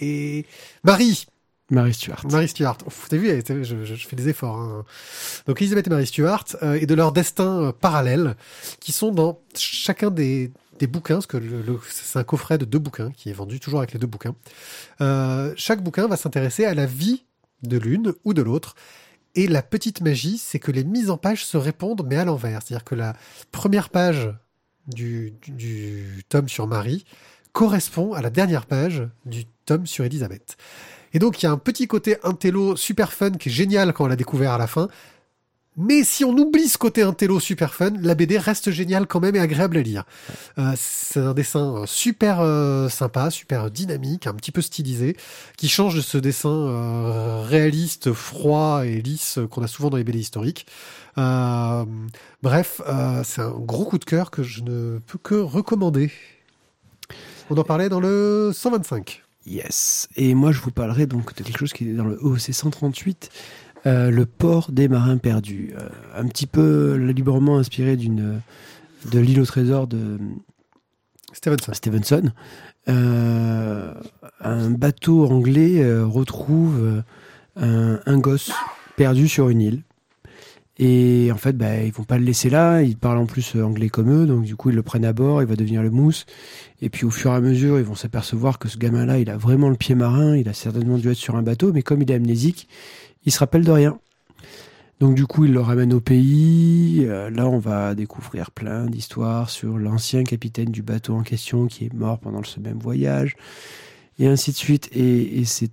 [0.00, 0.46] et
[0.84, 1.26] Marie.
[1.70, 2.24] Marie Stuart.
[2.30, 2.76] Marie Stuart.
[3.08, 4.56] T'as vu, je, je- fais des efforts.
[4.56, 4.84] hein.
[5.46, 8.36] Donc Elisabeth et Marie Stuart, euh, et de leurs destins euh, parallèles,
[8.80, 12.64] qui sont dans chacun des, des bouquins, parce que le- le- c'est un coffret de
[12.66, 14.34] deux bouquins, qui est vendu toujours avec les deux bouquins.
[15.56, 17.24] Chaque bouquin va s'intéresser à la vie
[17.62, 18.74] de l'une ou de l'autre.
[19.34, 22.60] Et la petite magie, c'est que les mises en page se répondent, mais à l'envers.
[22.62, 23.14] C'est-à-dire que la
[23.50, 24.32] première page
[24.86, 27.04] du, du, tome sur Marie
[27.52, 30.56] correspond à la dernière page du tome sur Elisabeth.
[31.12, 34.04] Et donc, il y a un petit côté intello super fun qui est génial quand
[34.04, 34.88] on l'a découvert à la fin.
[35.76, 39.34] Mais si on oublie ce côté intello super fun, la BD reste géniale quand même
[39.34, 40.04] et agréable à lire.
[40.58, 45.16] Euh, c'est un dessin euh, super euh, sympa, super dynamique, un petit peu stylisé,
[45.56, 50.20] qui change de ce dessin réaliste, froid et lisse qu'on a souvent dans les BD
[50.20, 50.66] historiques.
[51.16, 52.80] Bref,
[53.24, 56.12] c'est un gros coup de cœur que je ne peux que recommander.
[57.50, 59.22] On en parlait dans le 125.
[59.46, 60.08] Yes.
[60.16, 63.30] Et moi, je vous parlerai donc de quelque chose qui est dans le OC 138,
[63.86, 65.74] euh, le port des marins perdus.
[65.78, 68.40] Euh, un petit peu librement inspiré d'une
[69.10, 70.18] de l'île au trésor de
[71.32, 71.74] Stevenson.
[71.74, 72.32] Stevenson.
[72.88, 73.92] Euh,
[74.40, 77.02] un bateau anglais retrouve
[77.56, 78.52] un, un gosse
[78.96, 79.82] perdu sur une île.
[80.76, 82.82] Et en fait, bah, ils vont pas le laisser là.
[82.82, 85.40] Il parle en plus anglais comme eux, donc du coup ils le prennent à bord.
[85.42, 86.26] Il va devenir le mousse.
[86.82, 89.36] Et puis au fur et à mesure, ils vont s'apercevoir que ce gamin-là, il a
[89.36, 90.36] vraiment le pied marin.
[90.36, 92.68] Il a certainement dû être sur un bateau, mais comme il est amnésique,
[93.24, 93.98] il se rappelle de rien.
[95.00, 97.04] Donc du coup, il le ramène au pays.
[97.06, 101.86] Euh, là, on va découvrir plein d'histoires sur l'ancien capitaine du bateau en question qui
[101.86, 103.36] est mort pendant ce même voyage,
[104.18, 104.88] et ainsi de suite.
[104.92, 105.70] Et, c'est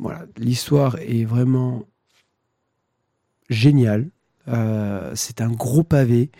[0.00, 1.84] voilà, l'histoire est vraiment
[3.48, 4.08] géniale.
[4.48, 6.30] Euh, c'est un gros pavé,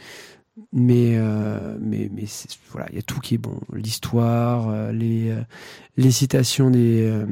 [0.72, 2.24] mais euh, mais mais
[2.70, 3.60] voilà, il y a tout qui est bon.
[3.72, 7.24] L'histoire, les citations des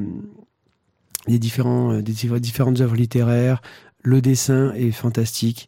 [1.27, 3.61] des différents euh, différentes œuvres littéraires,
[4.03, 5.67] le dessin est fantastique.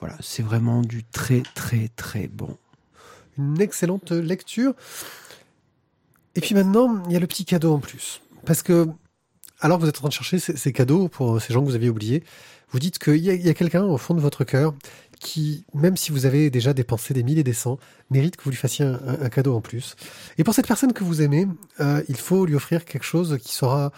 [0.00, 2.56] Voilà, c'est vraiment du très très très bon.
[3.38, 4.74] une excellente lecture.
[6.36, 8.20] Et puis maintenant, il y a le petit cadeau en plus.
[8.44, 8.86] Parce que,
[9.60, 11.88] alors vous êtes en train de chercher ces, cadeaux pour ces gens que vous aviez
[11.88, 12.22] oubliés,
[12.70, 14.74] vous dites qu'il y a, quelqu'un au fond de votre cœur
[15.20, 17.78] qui, même si vous avez déjà dépensé des mille et des cents,
[18.10, 19.94] mérite que vous lui fassiez un, cadeau en plus.
[20.38, 21.46] Et pour cette personne que vous aimez,
[21.80, 23.92] euh, il faut lui offrir quelque chose qui saura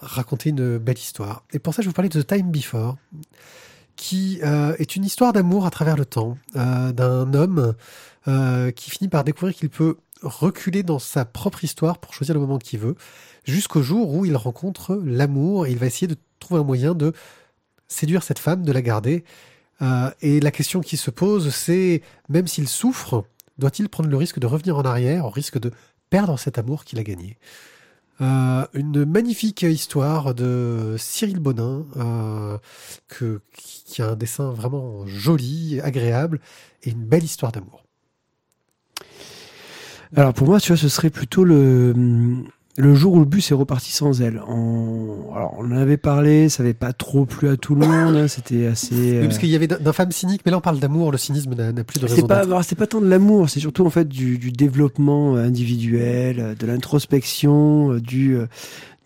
[0.00, 1.44] raconter une belle histoire.
[1.52, 2.96] Et pour ça, je vous parler de The Time Before,
[3.96, 7.74] qui euh, est une histoire d'amour à travers le temps, euh, d'un homme
[8.28, 12.40] euh, qui finit par découvrir qu'il peut reculer dans sa propre histoire pour choisir le
[12.40, 12.94] moment qu'il veut,
[13.44, 17.12] jusqu'au jour où il rencontre l'amour et il va essayer de trouver un moyen de
[17.88, 19.24] séduire cette femme, de la garder.
[20.22, 23.24] Et la question qui se pose, c'est, même s'il souffre,
[23.58, 25.70] doit-il prendre le risque de revenir en arrière, au risque de
[26.10, 27.38] perdre cet amour qu'il a gagné?
[28.20, 32.58] Euh, Une magnifique histoire de Cyril Bonin, euh,
[33.06, 36.40] que, qui a un dessin vraiment joli, agréable,
[36.82, 37.84] et une belle histoire d'amour.
[40.16, 41.94] Alors pour moi, tu vois, ce serait plutôt le,
[42.78, 44.38] le jour où le bus est reparti sans elle.
[44.46, 48.14] En- Alors on en avait parlé, ça n'avait pas trop plu à tout le monde,
[48.16, 48.94] hein, c'était assez...
[48.94, 51.18] Oui, euh, parce qu'il y avait d'un femme cynique, mais là on parle d'amour, le
[51.18, 54.08] cynisme n'a plus de raison C'est pas, pas tant de l'amour, c'est surtout en fait
[54.08, 58.46] du, du développement euh, individuel, euh, de l'introspection, euh, du, euh,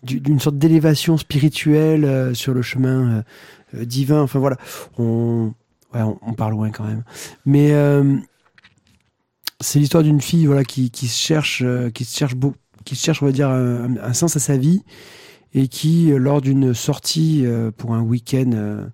[0.03, 3.21] du- d'une sorte d'élévation spirituelle euh, sur le chemin euh,
[3.79, 4.21] euh, divin.
[4.21, 4.57] Enfin voilà,
[4.99, 5.51] on,
[5.95, 7.03] ouais, on, on part loin quand même.
[7.45, 8.17] Mais euh,
[9.61, 12.95] c'est l'histoire d'une fille voilà qui, qui se cherche, euh, qui se cherche beau, qui
[12.95, 14.83] cherche on va dire un, sens à sa vie
[15.53, 18.85] et qui euh, lors d'une sortie euh, pour un week-end euh,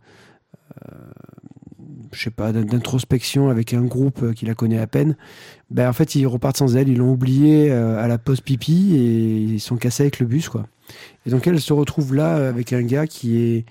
[2.12, 5.16] je sais pas, d'in- d'introspection avec un groupe qui la connaît à peine,
[5.70, 8.96] ben en fait ils repartent sans elle, ils l'ont oubliée euh, à la pause pipi
[8.96, 10.66] et ils sont cassés avec le bus quoi.
[11.26, 13.66] Et donc elle se retrouve là avec un gars qui est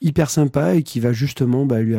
[0.00, 1.96] hyper sympa et qui va justement bah, lui,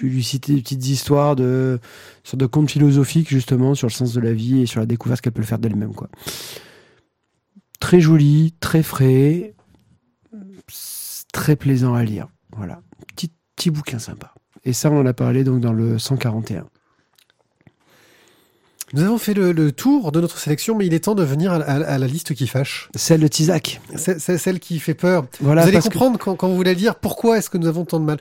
[0.00, 1.78] lui citer des petites histoires de
[2.24, 5.20] sorte de contes philosophiques justement sur le sens de la vie et sur la découverte
[5.20, 6.08] qu'elle peut le faire d'elle-même quoi.
[7.82, 9.54] Très joli, très frais,
[11.32, 12.28] très plaisant à lire.
[12.56, 14.32] Voilà, petit petit bouquin sympa.
[14.64, 16.64] Et ça, on en a parlé donc dans le 141.
[18.92, 21.52] Nous avons fait le, le tour de notre sélection, mais il est temps de venir
[21.52, 22.88] à, à- à la liste qui fâche.
[22.94, 23.80] Celle de Tizak.
[23.96, 25.26] C'est celle qui fait peur.
[25.40, 27.84] Voilà, vous allez que- comprendre quand, quand vous voulez lire pourquoi est-ce que nous avons
[27.84, 28.18] tant de mal.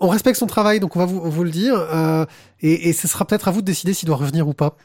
[0.00, 2.24] On respecte son travail, donc on va vous, vous le dire, euh,
[2.60, 4.76] et, et ce sera peut-être à vous de décider s'il doit revenir ou pas.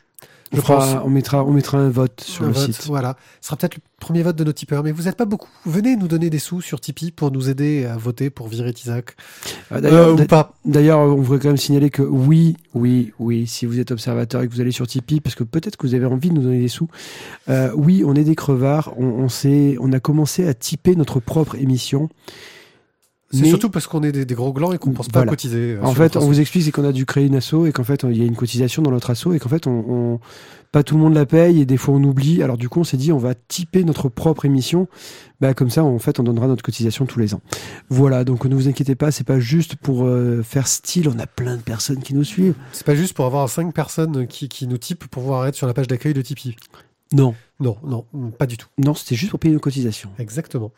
[0.53, 1.01] On, Je fera- pense.
[1.05, 2.85] on mettra, on mettra un vote sur Un le vote, site.
[2.87, 5.49] Voilà, ce sera peut-être le premier vote de nos tipeurs, mais vous n'êtes pas beaucoup.
[5.65, 9.15] Venez nous donner des sous sur Tipeee pour nous aider à voter pour virer Isaac.
[9.71, 10.53] D'ailleurs, Euh, pas.
[10.65, 14.47] D'ailleurs, on voudrait quand même signaler que oui, oui, oui, si vous êtes observateur et
[14.47, 16.59] que vous allez sur Tipeee, parce que peut-être que vous avez envie de nous donner
[16.59, 16.89] des sous,
[17.49, 21.19] euh, oui, on est des crevards, on, on, s'est- on a commencé à typer notre
[21.19, 22.09] propre émission.
[23.31, 25.25] C'est Mais- surtout parce qu'on est des, des gros glands et qu'on pense pas à
[25.25, 25.75] cotiser.
[25.75, 27.83] euh, En fait, on vous explique c'est qu'on a dû créer une asso et qu'en
[27.85, 30.19] fait, il y a une cotisation dans notre asso et qu'en fait, on, on-
[30.71, 32.41] pas tout le monde la paye et des fois on oublie.
[32.43, 34.87] Alors du coup, on s'est dit on va typer notre propre émission.
[35.41, 37.41] Bah, comme ça, en fait, on donnera notre cotisation tous les ans.
[37.89, 41.09] Voilà, donc ne vous inquiétez pas, c'est pas juste pour euh, faire style.
[41.09, 42.53] On a plein de personnes qui nous suivent.
[42.71, 45.67] C'est pas juste pour avoir cinq personnes qui, qui nous typent pour pouvoir être sur
[45.67, 46.55] la page d'accueil de Tipeee.
[47.13, 48.05] Non, Non, non,
[48.37, 48.67] pas du tout.
[48.77, 50.09] non, c'était juste pour payer nos cotisations.
[50.19, 50.71] Exactement.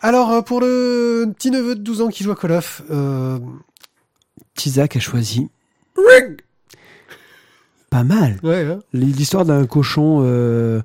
[0.00, 3.38] Alors, euh, pour le petit neveu de 12 ans qui joue à Call of, euh,
[4.54, 5.48] Tizak a choisi.
[7.90, 8.38] Pas mal.
[8.42, 10.82] ouais, hein, L'histoire d'un cochon, euh,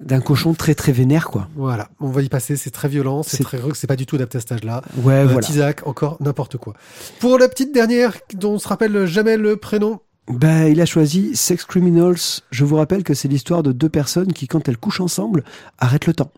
[0.00, 1.48] d'un cochon très très vénère, quoi.
[1.56, 4.36] voilà, on va y passer, c'est très violent, c'est très c'est pas du tout adapté
[4.38, 4.82] à cet âge-là.
[4.98, 5.40] Ouais, Euh, voilà.
[5.40, 6.74] Tizak, encore n'importe quoi.
[7.20, 11.34] Pour la petite dernière, dont on se rappelle jamais le prénom, Bah, il a choisi
[11.34, 12.16] Sex Criminals.
[12.50, 15.42] Je vous rappelle que c'est l'histoire de deux personnes qui, quand elles couchent ensemble,
[15.78, 16.32] arrêtent le temps.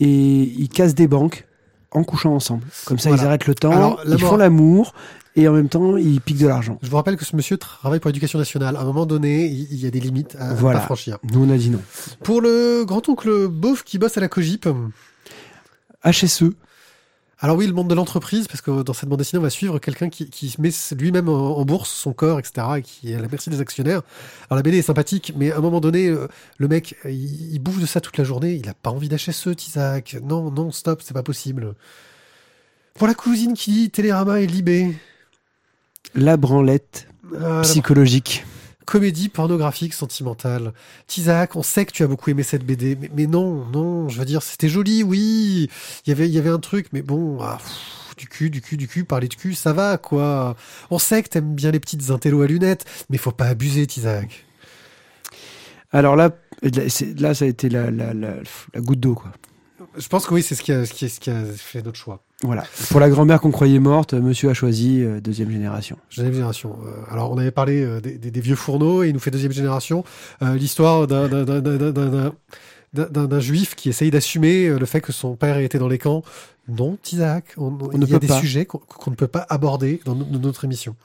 [0.00, 1.46] Et ils cassent des banques
[1.92, 2.64] en couchant ensemble.
[2.86, 3.22] Comme ça, Voilà.
[3.22, 4.92] ils arrêtent le temps, Alors, ils font l'amour,
[5.36, 6.78] et en même temps, ils piquent de l'argent.
[6.82, 8.76] je vous rappelle que ce monsieur travaille pour l'éducation nationale.
[8.76, 10.80] À un moment donné, il y a des limites à, à Voilà.
[10.80, 11.18] pas franchir.
[11.32, 11.80] Nous, on a dit non.
[12.24, 14.68] Pour le grand-oncle beauf qui bosse à la Cogip,
[16.04, 16.44] HSE,
[17.40, 19.78] Alors oui, le monde de l'entreprise, parce que dans cette bande dessinée, on va suivre
[19.78, 23.20] quelqu'un qui, qui met lui-même en, en bourse son corps, etc., et qui est à
[23.20, 24.02] la merci des actionnaires.
[24.48, 27.58] Alors la BD est sympathique, mais à un moment donné, euh, le mec, il, il
[27.58, 30.16] bouffe de ça toute la journée, il a pas envie d'HSE, Isaac.
[30.22, 31.74] Non, non, stop, c'est pas possible.
[32.94, 34.94] Pour la cousine qui dit Télérama et Libé,
[36.14, 38.44] la branlette euh, psychologique.
[38.84, 40.72] Comédie pornographique sentimentale.
[41.06, 44.24] Tizak, on sait que tu as beaucoup aimé cette BD, mais, non, non, je veux
[44.24, 45.68] dire, c'était joli, oui.
[46.06, 47.58] Il y avait, y avait un truc, mais bon, ah,
[48.16, 50.56] du cul, du cul, du cul, parler de cul, ça va, quoi.
[50.90, 54.44] On sait que t'aimes bien les petites intellos à lunettes, mais faut pas abuser, Tizak.
[55.92, 56.30] Alors là,
[57.18, 58.34] là, ça a été la, la, la,
[58.74, 59.32] la goutte d'eau, quoi.
[59.96, 61.98] Je pense que oui, c'est ce qui a, ce qui ce qui a fait notre
[61.98, 62.22] choix.
[62.42, 62.64] Voilà.
[62.90, 65.96] Pour la grand-mère qu'on croyait morte, monsieur a choisi euh, deuxième génération.
[66.16, 66.76] Deuxième génération.
[66.84, 69.30] Euh, alors, on avait parlé euh, des, des- des vieux fourneaux et il nous fait
[69.30, 70.04] deuxième génération.
[70.42, 71.28] Euh, L'histoire d'un-
[73.40, 76.22] juif qui essaye d'assumer euh, le fait que son père ait été dans les camps.
[76.68, 78.40] Non, Isaac, on, On ne il y a des pas.
[78.40, 80.96] sujets qu'on ne peut pas aborder dans, no- dans notre émission.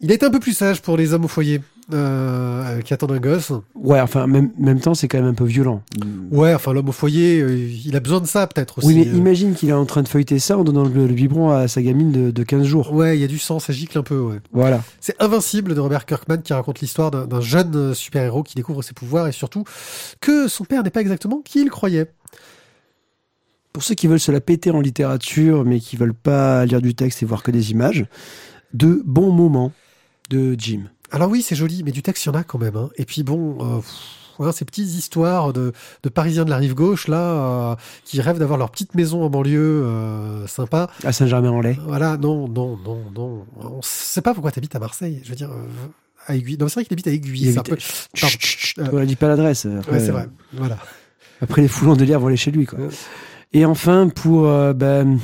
[0.00, 1.60] Il a été un peu plus sage pour les hommes au foyer
[1.92, 3.52] euh, qui attendent un gosse.
[3.74, 5.82] Ouais, enfin, même, même temps, c'est quand même un peu violent.
[6.30, 8.86] Ouais, enfin, l'homme au foyer, euh, il a besoin de ça peut-être aussi.
[8.86, 9.16] Oui, mais euh.
[9.16, 11.82] imagine qu'il est en train de feuilleter ça en donnant le, le biberon à sa
[11.82, 12.92] gamine de, de 15 jours.
[12.92, 14.40] Ouais, il y a du sang, ça gicle un peu, ouais.
[14.52, 14.82] Voilà.
[15.00, 18.82] C'est Invincible de Robert Kirkman qui raconte l'histoire d'un d'un jeune euh, super-héros qui découvre
[18.82, 19.64] ses pouvoirs et surtout
[20.20, 22.10] que son père n'est pas exactement qui il croyait.
[23.72, 26.94] Pour ceux qui veulent se la péter en littérature, mais qui veulent pas lire du
[26.94, 28.06] texte et voir que des images,
[28.72, 29.72] de bons moments
[30.30, 30.82] de Jim.
[31.10, 32.76] Alors oui, c'est joli, mais du texte, il y en a quand même.
[32.76, 32.88] hein.
[32.96, 37.06] Et puis bon, euh, pff, ces petites histoires de, de Parisiens de la rive gauche,
[37.08, 40.88] là, euh, qui rêvent d'avoir leur petite maison en banlieue euh, sympa.
[41.04, 41.78] À Saint-Germain-en-Laye.
[41.86, 43.46] Voilà, non, non, non, non.
[43.60, 45.20] On sait pas pourquoi t'habites à Marseille.
[45.22, 45.50] Je veux dire,
[46.26, 46.56] à Aiguille.
[46.58, 47.48] Non, c'est vrai qu'il habite à Aiguille.
[47.56, 47.76] Habite- peu...
[47.78, 49.66] Chut, on ne dit pas l'adresse.
[49.66, 50.28] Après, Ouais, c'est vrai.
[50.52, 50.78] Voilà.
[51.40, 52.66] Après, les foulons de l'air vont aller chez lui.
[52.66, 52.78] Quoi.
[53.52, 54.42] Et enfin, pour,
[54.74, 55.18] ben,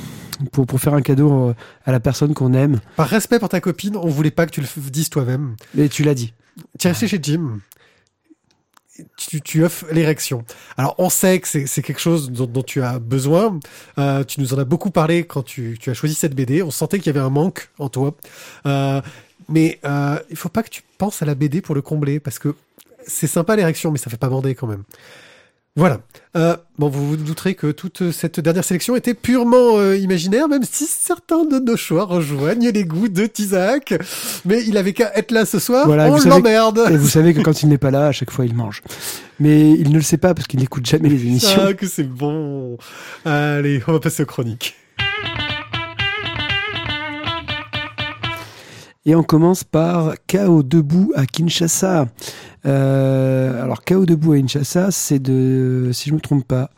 [0.51, 1.53] pour, pour faire un cadeau euh,
[1.85, 4.61] à la personne qu'on aime, Par respect pour ta copine, on voulait pas que tu
[4.61, 5.55] le dises toi-même.
[5.77, 6.33] et tu l'as dit.
[6.79, 7.59] Tu es resté chez Jim.
[9.17, 10.43] Tu, tu offres l'érection.
[10.77, 13.59] Alors, on sait que c'est c'est quelque chose dont, dont tu as besoin.
[13.97, 16.61] Euh, tu nous en as beaucoup parlé quand tu, tu as choisi cette BD.
[16.61, 18.15] On sentait qu'il y avait un manque en toi.
[18.67, 19.01] Euh,
[19.49, 22.37] mais euh, il faut pas que tu penses à la BD pour le combler, parce
[22.37, 22.55] que
[23.07, 24.83] c'est sympa l'érection, mais ça fait pas bander quand même.
[25.77, 26.01] Voilà.
[26.35, 30.63] Euh, bon, vous vous douterez que toute cette dernière sélection était purement euh, imaginaire, même
[30.69, 33.93] si certains de nos choix rejoignent les goûts de Tizak.
[34.43, 35.85] Mais il avait qu'à être là ce soir.
[35.85, 36.83] Voilà, on l'emmerde.
[36.91, 38.81] Et vous savez que quand il n'est pas là, à chaque fois, il mange.
[39.39, 41.61] Mais il ne le sait pas parce qu'il n'écoute jamais les émissions.
[41.65, 42.77] Ah, que c'est bon.
[43.23, 44.75] Allez, on va passer aux chroniques.
[49.05, 52.07] Et on commence par Chaos debout à Kinshasa.
[52.65, 56.69] Euh, alors Chaos debout à Kinshasa, c'est de, si je me trompe pas,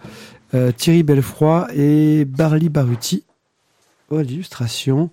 [0.53, 3.23] euh, Thierry Belfroy et Barli Baruti.
[4.09, 5.09] Oh, l'illustration.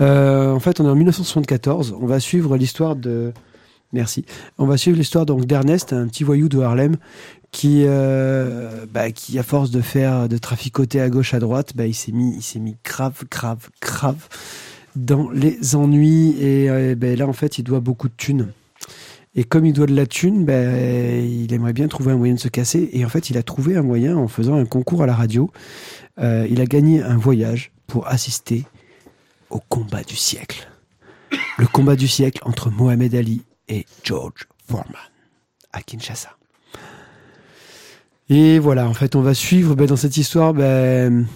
[0.00, 1.96] Euh, en fait, on est en 1974.
[2.00, 3.32] On va suivre l'histoire de
[3.94, 4.24] Merci.
[4.56, 6.96] On va suivre l'histoire donc d'Ernest, un petit voyou de Harlem
[7.50, 11.92] qui, bah, qui à force de faire de traficoter à gauche à droite, bah, il
[11.92, 14.28] s'est mis, il s'est mis grave, grave, grave
[14.96, 18.48] dans les ennuis et bah, là en fait il doit beaucoup de thunes.
[19.34, 22.38] Et comme il doit de la thune, bah, il aimerait bien trouver un moyen de
[22.38, 22.90] se casser.
[22.92, 25.50] Et en fait, il a trouvé un moyen en faisant un concours à la radio.
[26.18, 28.64] Euh, il a gagné un voyage pour assister
[29.48, 30.68] au combat du siècle.
[31.56, 34.92] Le combat du siècle entre Mohamed Ali et George Foreman
[35.72, 36.36] à Kinshasa.
[38.28, 41.26] Et voilà, en fait, on va suivre ben, dans cette histoire ben,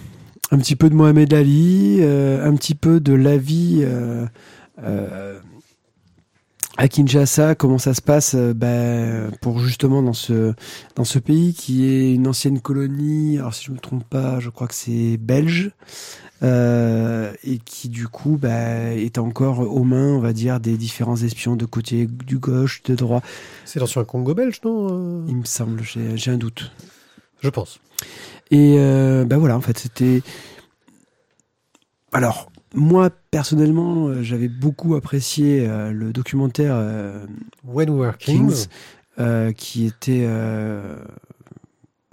[0.51, 4.27] un petit peu de Mohamed Ali, euh, un petit peu de la vie euh,
[6.77, 10.53] à Kinshasa, comment ça se passe ben, pour justement dans ce,
[10.95, 14.39] dans ce pays qui est une ancienne colonie, alors si je ne me trompe pas,
[14.39, 15.71] je crois que c'est belge,
[16.43, 21.55] et qui du coup bah, est encore aux mains, on va dire, des différents espions
[21.55, 23.21] de côté du gauche, de droit.
[23.65, 26.71] C'est l'ancien Congo belge, non Il me semble, j'ai un doute.
[27.41, 27.79] Je pense.
[28.51, 30.21] Et ben voilà, en fait, c'était.
[32.13, 36.75] Alors, moi, personnellement, j'avais beaucoup apprécié le documentaire
[37.65, 38.67] When We Were Kings,
[39.57, 40.27] qui était.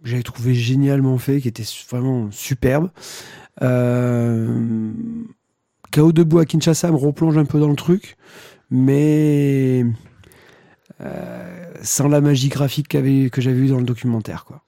[0.05, 2.91] J'avais trouvé génialement fait, qui était vraiment superbe.
[3.63, 4.93] Euh,
[5.91, 8.17] Chaos debout à Kinshasa me replonge un peu dans le truc,
[8.71, 9.87] mais
[11.01, 14.64] euh, sans la magie graphique que j'avais vu dans le documentaire, quoi.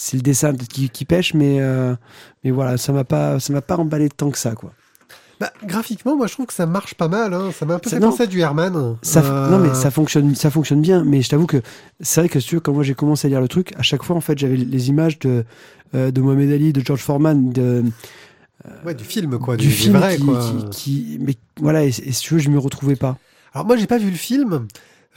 [0.00, 1.96] C'est le dessin qui, qui pêche, mais euh,
[2.44, 4.72] mais voilà, ça m'a pas ça m'a pas emballé tant que ça, quoi.
[5.40, 7.34] Bah, graphiquement, moi je trouve que ça marche pas mal.
[7.34, 7.50] Hein.
[7.52, 8.96] Ça m'a un peu fait penser à du Herman.
[9.02, 11.02] Ça, Non mais ça fonctionne, ça fonctionne bien.
[11.04, 11.62] Mais je t'avoue que
[12.00, 14.14] c'est vrai que tu quand moi j'ai commencé à lire le truc, à chaque fois
[14.14, 15.44] en fait j'avais les images de
[15.94, 17.82] de Mohamed Ali, de George Foreman, de
[18.84, 20.40] ouais du film quoi, du, film vrai qui, quoi.
[20.70, 23.18] Qui, mais voilà, et, et, si tu veux, je me retrouvais pas.
[23.52, 24.68] Alors moi j'ai pas vu le film.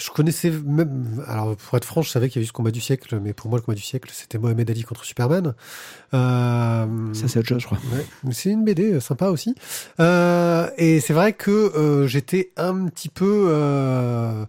[0.02, 1.24] Je connaissais même.
[1.28, 3.34] Alors, pour être franc, je savais qu'il y avait eu ce combat du siècle, mais
[3.34, 5.54] pour moi, le combat du siècle, c'était Mohamed Ali contre Superman.
[6.14, 7.14] Euh...
[7.14, 7.78] Ça, c'est autre chose, je crois.
[7.94, 8.06] Ouais.
[8.32, 9.56] C'est une BD sympa aussi.
[10.00, 13.48] Euh, et c'est vrai que euh, j'étais un petit peu.
[13.50, 14.46] Euh,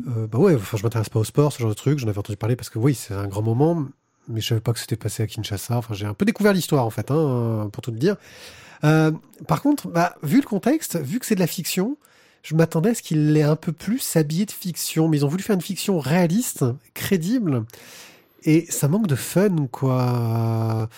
[0.00, 1.98] bah ouais, enfin, je m'intéresse pas au sport, ce genre de truc.
[1.98, 3.86] J'en avais entendu parler parce que oui, c'est un grand moment,
[4.28, 5.76] mais je savais pas que c'était passé à Kinshasa.
[5.76, 8.16] Enfin, j'ai un peu découvert l'histoire, en fait, hein, pour tout te dire.
[8.82, 11.96] par contre, bah, vu le contexte, vu que c'est de la fiction,
[12.44, 15.28] je m'attendais à ce qu'il ait un peu plus habillé de fiction, mais ils ont
[15.28, 17.64] voulu faire une fiction réaliste, crédible,
[18.44, 20.88] et ça manque de fun, quoi.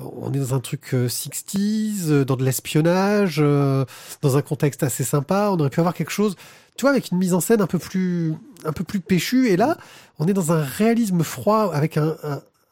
[0.00, 5.50] On est dans un truc 60s, dans de l'espionnage, dans un contexte assez sympa.
[5.52, 6.34] On aurait pu avoir quelque chose,
[6.76, 8.34] tu vois, avec une mise en scène un peu plus,
[8.64, 9.48] un peu plus péchue.
[9.48, 9.78] Et là,
[10.18, 12.16] on est dans un réalisme froid avec un,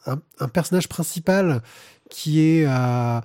[0.05, 1.61] un, un personnage principal
[2.09, 3.23] qui est à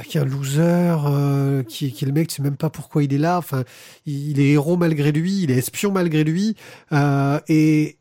[0.00, 3.12] qui est un loser, euh, qui, est le mec, tu sais même pas pourquoi il
[3.12, 3.36] est là.
[3.36, 3.64] Enfin,
[4.06, 6.56] il, est héros malgré lui, il est espion malgré lui.
[6.92, 7.98] Euh, et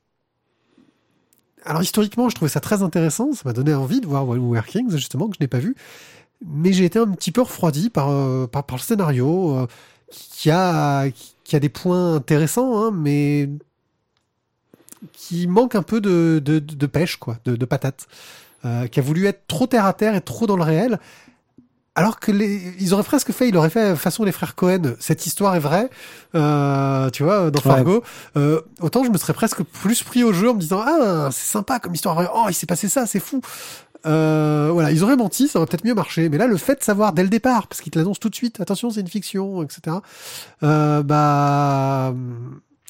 [1.66, 3.34] alors historiquement, je trouvais ça très intéressant.
[3.34, 5.76] Ça m'a donné envie de voir Were Kings justement que je n'ai pas vu.
[6.46, 9.68] Mais j'ai été un petit peu refroidi par euh, par, par, le scénario euh,
[10.10, 11.10] qui a
[11.44, 13.50] qui a des points intéressants, hein, mais
[15.12, 18.08] qui manque un peu de, de, de pêche, quoi, de, patate.
[18.92, 21.00] Qui a voulu être trop terre à terre et trop dans le réel
[21.96, 24.96] alors que les, ils auraient presque fait, il aurait fait façon les frères Cohen.
[25.00, 25.90] Cette histoire est vraie,
[26.36, 28.04] euh, tu vois, dans Fargo.
[28.38, 31.52] Euh, autant je me serais presque plus pris au jeu en me disant ah c'est
[31.52, 32.32] sympa comme histoire.
[32.34, 33.42] Oh il s'est passé ça, c'est fou.
[34.06, 36.30] Euh, voilà, ils auraient menti, ça aurait peut-être mieux marché.
[36.30, 38.36] Mais là, le fait de savoir dès le départ, parce qu'ils te l'annoncent tout de
[38.36, 39.98] suite, attention, c'est une fiction, etc.
[40.64, 42.16] Euh, bah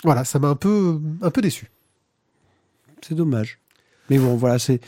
[0.03, 1.71] voilà, ça m'a un peu un peu déçu.
[3.01, 3.59] C'est dommage.
[4.09, 4.79] Mais bon, voilà, c'est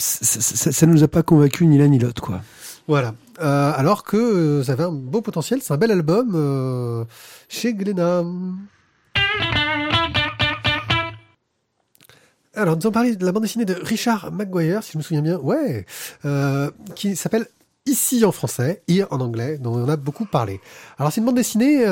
[0.00, 2.40] ça, ne nous a pas convaincu ni l'un ni l'autre, quoi.
[2.88, 3.14] Voilà.
[3.40, 7.04] Euh, alors que euh, ça avait un beau potentiel, c'est un bel album euh,
[7.48, 8.24] chez Glénat.
[12.54, 15.22] Alors, nous allons parler de la bande dessinée de Richard McGuire, si je me souviens
[15.22, 15.86] bien, ouais,
[16.96, 17.46] qui s'appelle
[17.86, 20.60] Ici en français, Here en anglais, dont on a beaucoup parlé.
[20.98, 21.84] Alors, c'est une bande dessinée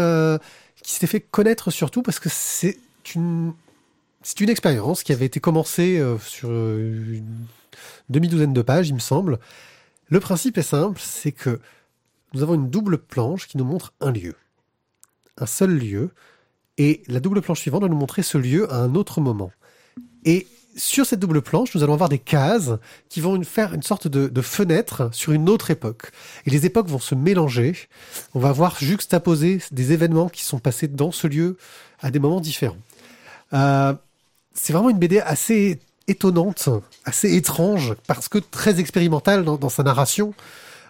[0.83, 2.77] qui s'était fait connaître surtout parce que c'est
[3.15, 3.53] une
[4.23, 7.47] c'est une expérience qui avait été commencée euh, sur une
[8.09, 9.39] demi-douzaine de pages, il me semble.
[10.09, 11.61] Le principe est simple, c'est que
[12.35, 14.35] nous avons une double planche qui nous montre un lieu.
[15.39, 16.11] Un seul lieu.
[16.79, 19.51] Et la double planche suivante va nous montrer ce lieu à un autre moment.
[20.25, 20.47] Et
[20.77, 22.73] sur cette double planche, nous allons avoir des cases
[23.09, 26.13] qui vont faire une sorte de, de fenêtre sur une autre époque.
[26.47, 27.75] Et les époques vont se mélanger.
[28.35, 31.57] On va voir juxtaposer des événements qui sont passés dans ce lieu
[32.01, 32.77] à des moments différents.
[33.53, 33.95] Euh,
[34.61, 35.79] c'est vraiment une BD assez
[36.09, 36.69] étonnante,
[37.05, 40.35] assez étrange, parce que très expérimentale dans, sa narration,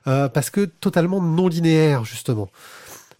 [0.06, 2.48] euh, parce que totalement non linéaire, justement.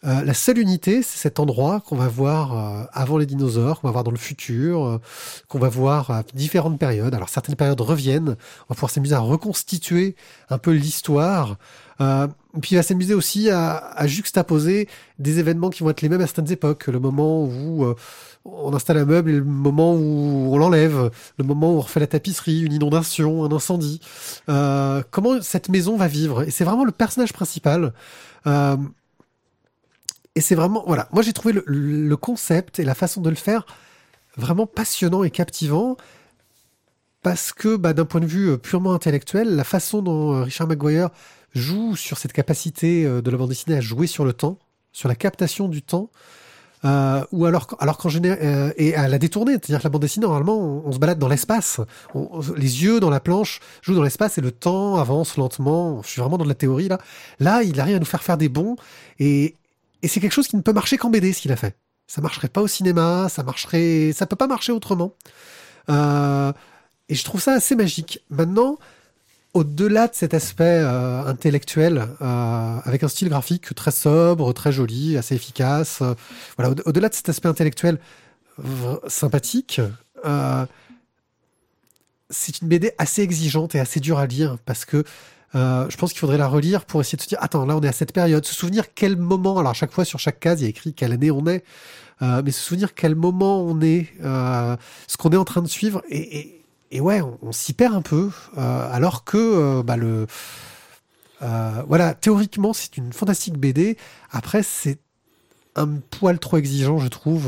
[0.05, 3.89] Euh, la seule unité, c'est cet endroit qu'on va voir euh, avant les dinosaures, qu'on
[3.89, 5.01] va voir dans le futur,
[5.49, 7.15] qu'on va voir à différentes périodes.
[7.15, 10.15] Alors certaines périodes reviennent, on va pouvoir s'amuser à reconstituer
[10.51, 11.57] un peu l'histoire.
[11.99, 14.89] puis il va s'amuser aussi à, à, juxtaposer
[15.19, 16.87] des événements qui vont être les mêmes à certaines époques.
[16.87, 17.93] Le moment où
[18.45, 22.01] on installe un meuble et le moment où on l'enlève, le moment où on refait
[22.01, 24.01] la tapisserie, une inondation, un incendie.
[24.47, 26.43] comment cette maison va vivre?
[26.43, 27.93] Et c'est vraiment le personnage principal.
[28.47, 28.77] Euh,
[30.39, 33.67] et c'est vraiment, voilà, moi j'ai trouvé le, concept et la façon de le faire
[34.37, 35.97] vraiment passionnant et captivant
[37.23, 40.69] parce que bah, d'un point de vue euh, purement intellectuel, la façon dont euh, Richard
[40.69, 41.11] Maguire
[41.57, 44.61] joue sur cette capacité euh, de la bande dessinée à jouer sur le temps,
[44.93, 46.09] sur la captation du temps,
[46.85, 50.83] ou alors, alors qu'en général, et à la détourner, c'est-à-dire que la bande dessinée, normalement,
[50.85, 51.81] on, se balade dans l'espace,
[52.57, 56.03] les yeux dans la planche jouent dans l'espace et le temps avance lentement.
[56.03, 56.99] Je suis vraiment dans de la théorie là.
[57.41, 58.77] Là, il arrive à nous faire faire des bons
[59.19, 59.57] et,
[60.03, 61.77] et c'est quelque chose qui ne peut marcher qu'en BD, ce qu'il a fait.
[62.07, 65.15] Ça marcherait pas au cinéma, ça marcherait, ça peut pas marcher autrement.
[65.91, 66.53] Euh,
[67.09, 68.25] et je trouve ça assez magique.
[68.31, 68.79] Maintenant,
[69.55, 75.17] au-delà de cet aspect euh, intellectuel, euh, avec un style graphique très sobre, très joli,
[75.17, 76.15] assez efficace, euh,
[76.57, 77.99] voilà, au-delà de cet aspect intellectuel
[79.07, 79.81] sympathique,
[82.29, 85.05] c'est une BD assez exigeante et assez dure à lire parce que
[85.55, 87.89] je pense qu'il faudrait la relire pour essayer de se dire, attends, là on est
[87.89, 90.65] à cette période, se souvenir quel moment, alors à chaque fois sur chaque case il
[90.65, 91.63] y a écrit quelle année on est,
[92.21, 96.58] mais se souvenir quel moment on est, ce qu'on est en train de suivre, et,
[96.91, 100.27] et ouais, on, s'y perd un peu, euh, alors que euh, bah, le...
[101.41, 103.97] voilà, théoriquement c'est une fantastique BD,
[104.31, 104.99] après c'est
[105.77, 107.45] un poil trop exigeant, je trouve,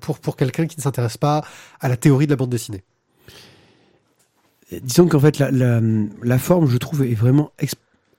[0.00, 1.44] pour, pour quelqu'un qui ne s'intéresse pas
[1.80, 2.82] à la théorie de la bande dessinée
[4.80, 7.52] disons qu'en fait, la, la, forme, je trouve, est vraiment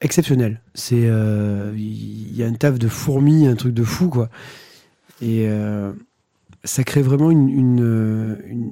[0.02, 0.62] exceptionnelle.
[0.76, 4.30] C'est, il euh, y a un taf de fourmi, un truc de fou, quoi.
[5.22, 5.94] Et euh,
[6.64, 8.72] ça crée vraiment une, une, une,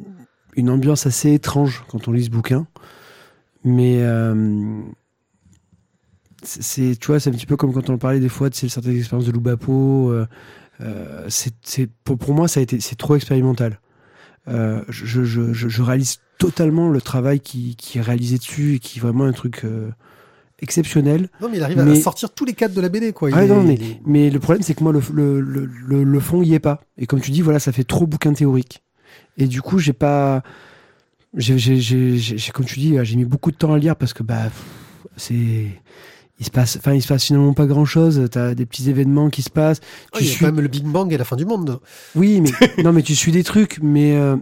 [0.56, 2.68] une, ambiance assez étrange quand on lit ce bouquin.
[3.64, 4.82] Mais euh,
[6.44, 8.98] c'est, tu vois, c'est un petit peu comme quand on parlait des fois de certaines
[8.98, 10.12] expériences de Loubapo.
[10.12, 10.28] Euh,
[10.82, 13.80] euh, c'est, pour, pour moi, ça a été, c'est trop expérimental.
[14.48, 18.80] Euh, je, je, je, je, réalise totalement le travail qui, qui, est réalisé dessus et
[18.80, 19.64] qui est vraiment un truc
[20.60, 21.30] exceptionnel.
[21.42, 23.30] Non, mais il arrive à sortir tous les cadres de la BD, quoi.
[23.34, 26.56] Ah, non, mais, mais, le problème, c'est que moi, le, le, le, le, fond y
[26.56, 26.82] est pas.
[26.98, 28.82] Et comme tu dis, voilà, ça fait trop bouquin théorique.
[29.38, 30.44] Et du coup, j'ai pas.
[31.36, 31.56] J'ai,
[32.54, 34.50] comme tu dis, j'ai mis beaucoup de temps à lire parce que, bah,
[35.16, 35.68] c'est
[36.42, 38.28] il se passe, enfin, il se passe finalement pas grand chose.
[38.32, 39.80] T'as des petits événements qui se passent.
[40.12, 40.44] Oh, tu suis...
[40.44, 41.80] même le Big Bang et la fin du monde.
[42.16, 42.50] Oui, mais
[42.84, 44.36] non, mais tu suis des trucs, mais euh,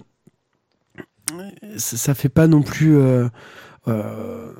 [1.75, 2.97] ça, ça, fait pas non plus.
[2.97, 3.27] Euh,
[3.89, 4.53] euh,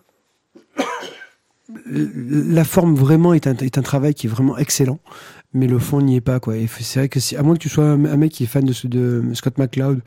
[1.85, 4.99] la forme vraiment est un, est un travail qui est vraiment excellent
[5.53, 6.57] mais le fond n'y est pas quoi.
[6.57, 8.63] Et c'est vrai que si, à moins que tu sois un, mec qui est fan
[8.65, 10.01] de, Scott McCloud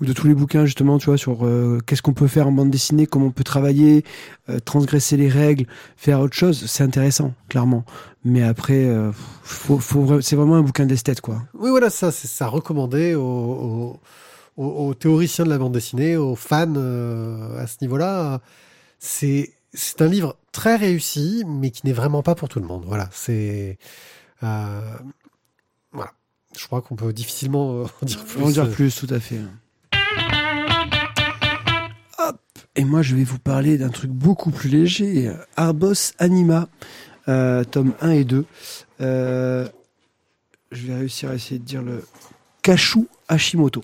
[0.00, 2.52] ou de tous les bouquins justement, tu vois, sur euh, qu'est-ce qu'on peut faire en
[2.52, 4.04] bande dessinée, comment on peut travailler,
[4.48, 5.66] euh, transgresser les règles,
[5.96, 7.84] faire autre chose, c'est intéressant, clairement.
[8.24, 9.12] Mais après, euh,
[9.42, 11.42] faut, faut, c'est vraiment un bouquin d'esthète quoi.
[11.54, 14.00] Oui, voilà, ça, c'est ça recommandé aux,
[14.56, 18.40] aux, aux, théoriciens de la bande dessinée, aux fans à ce niveau-là.
[18.98, 22.84] C'est c'est un livre très réussi, mais qui n'est vraiment pas pour tout le monde.
[22.86, 23.32] Voilà, c'est
[23.70, 23.74] euh,
[24.40, 26.12] voilà.
[26.56, 28.42] Je crois qu'on peut difficilement euh, en dire plus.
[28.42, 29.40] En dire plus, tout à fait.
[32.18, 32.40] Hop.
[32.76, 35.32] Et moi, je vais vous parler d'un truc beaucoup plus léger.
[35.56, 36.68] Arbos Anima,
[37.28, 38.44] euh, tome 1 et 2.
[39.00, 39.68] Euh,
[40.72, 42.04] je vais réussir à essayer de dire le
[42.62, 43.82] Kashu Hashimoto.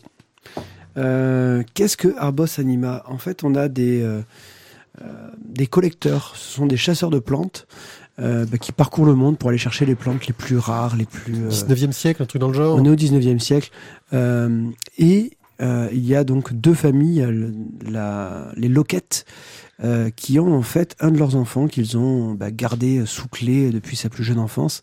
[0.96, 3.02] Euh, Qu'est-ce que Arbos Anima?
[3.06, 4.22] En fait, on a des, euh,
[5.44, 7.66] des collecteurs, ce sont des chasseurs de plantes
[8.18, 11.04] euh, bah, qui parcourt le monde pour aller chercher les plantes les plus rares, les
[11.04, 11.34] plus...
[11.34, 11.50] Euh...
[11.50, 13.70] 19e siècle, un truc dans le genre On est au 19e siècle.
[14.14, 17.26] Euh, et euh, il y a donc deux familles,
[17.86, 19.26] la, les Loquettes,
[19.84, 23.70] euh, qui ont en fait un de leurs enfants qu'ils ont bah, gardé sous clé
[23.70, 24.82] depuis sa plus jeune enfance,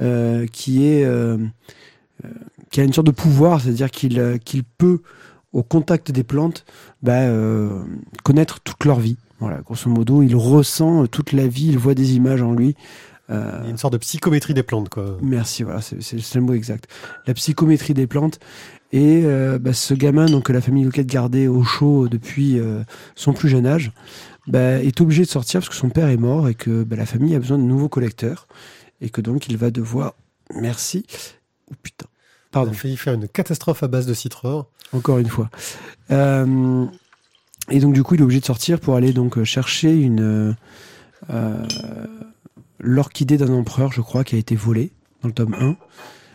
[0.00, 1.08] qui est...
[2.70, 5.02] qui a une sorte de pouvoir, c'est-à-dire qu'il qu'il peut,
[5.52, 6.64] au contact des plantes,
[7.02, 7.28] bah,
[8.24, 9.16] connaître toute leur vie.
[9.44, 12.76] Voilà, grosso modo, il ressent toute la vie, il voit des images en lui.
[13.28, 15.18] Euh, il y a une sorte de psychométrie des plantes, quoi.
[15.20, 16.88] Merci, voilà, c'est le mot exact.
[17.26, 18.40] La psychométrie des plantes.
[18.90, 22.84] Et euh, bah, ce gamin, donc que la famille Louquette gardait au chaud depuis euh,
[23.16, 23.92] son plus jeune âge,
[24.46, 27.04] bah, est obligé de sortir parce que son père est mort et que bah, la
[27.04, 28.48] famille a besoin de nouveaux collecteurs
[29.02, 30.14] et que donc il va devoir.
[30.54, 31.04] Merci.
[31.70, 32.06] Oh putain.
[32.50, 32.70] Pardon.
[32.70, 34.68] Il a failli faire une catastrophe à base de citreur.
[34.92, 35.50] Encore une fois.
[36.10, 36.86] Euh,
[37.70, 40.54] et donc du coup, il est obligé de sortir pour aller donc chercher une
[41.30, 41.66] euh,
[42.80, 44.90] l'orchidée d'un empereur, je crois, qui a été volée.
[45.22, 45.76] dans le tome 1.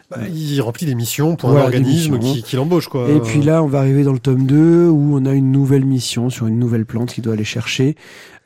[0.10, 2.34] Bah, il remplit des missions pour Voilà, un organisme missions.
[2.34, 3.08] qui, qui l'embauche, quoi.
[3.10, 5.86] Et puis là, on va arriver dans le tome 2 où on a une nouvelle
[5.86, 7.96] mission sur une nouvelle plante qu'il doit aller chercher.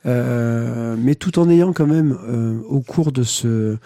[0.04, 3.78] Euh, mais tout en ayant quand même, euh, au cours de ce, euh,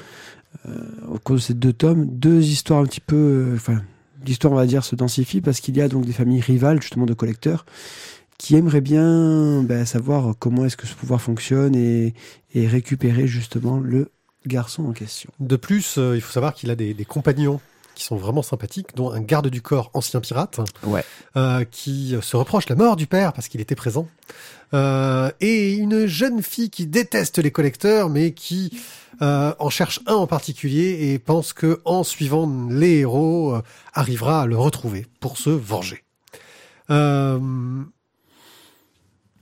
[1.08, 3.80] au cours de ces deux tomes, deux histoires un petit peu, euh, enfin,
[4.26, 7.06] l'histoire, on va dire, se densifie parce qu'il y a donc des familles rivales, justement,
[7.06, 7.64] de collecteurs
[8.38, 12.14] qui aimeraient bien ben, savoir comment est-ce que ce pouvoir fonctionne et,
[12.54, 14.10] et récupérer justement le
[14.46, 15.30] garçon en question.
[15.40, 17.60] De plus, euh, il faut savoir qu'il a des, des compagnons
[17.96, 21.04] qui sont vraiment sympathiques, dont un garde du corps ancien pirate, Ouais.
[21.36, 24.06] euh, qui se reproche la mort du père parce qu'il était présent,
[24.72, 28.80] euh, et une jeune fille qui déteste les collecteurs, mais qui
[29.20, 33.62] euh, en cherche un en particulier et pense que en suivant les héros, euh,
[33.94, 36.04] arrivera à le retrouver pour se venger.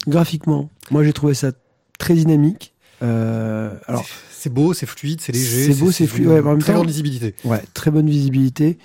[0.06, 1.52] Graphiquement, moi j'ai trouvé ça
[1.98, 2.72] très dynamique.
[3.02, 5.72] Euh, alors, c'est beau, c'est fluide, c'est léger.
[5.72, 7.34] C'est beau, c'est fluide, ouais, en même très temps- grande visibilité.
[7.44, 8.78] Ouais, très bonne visibilité.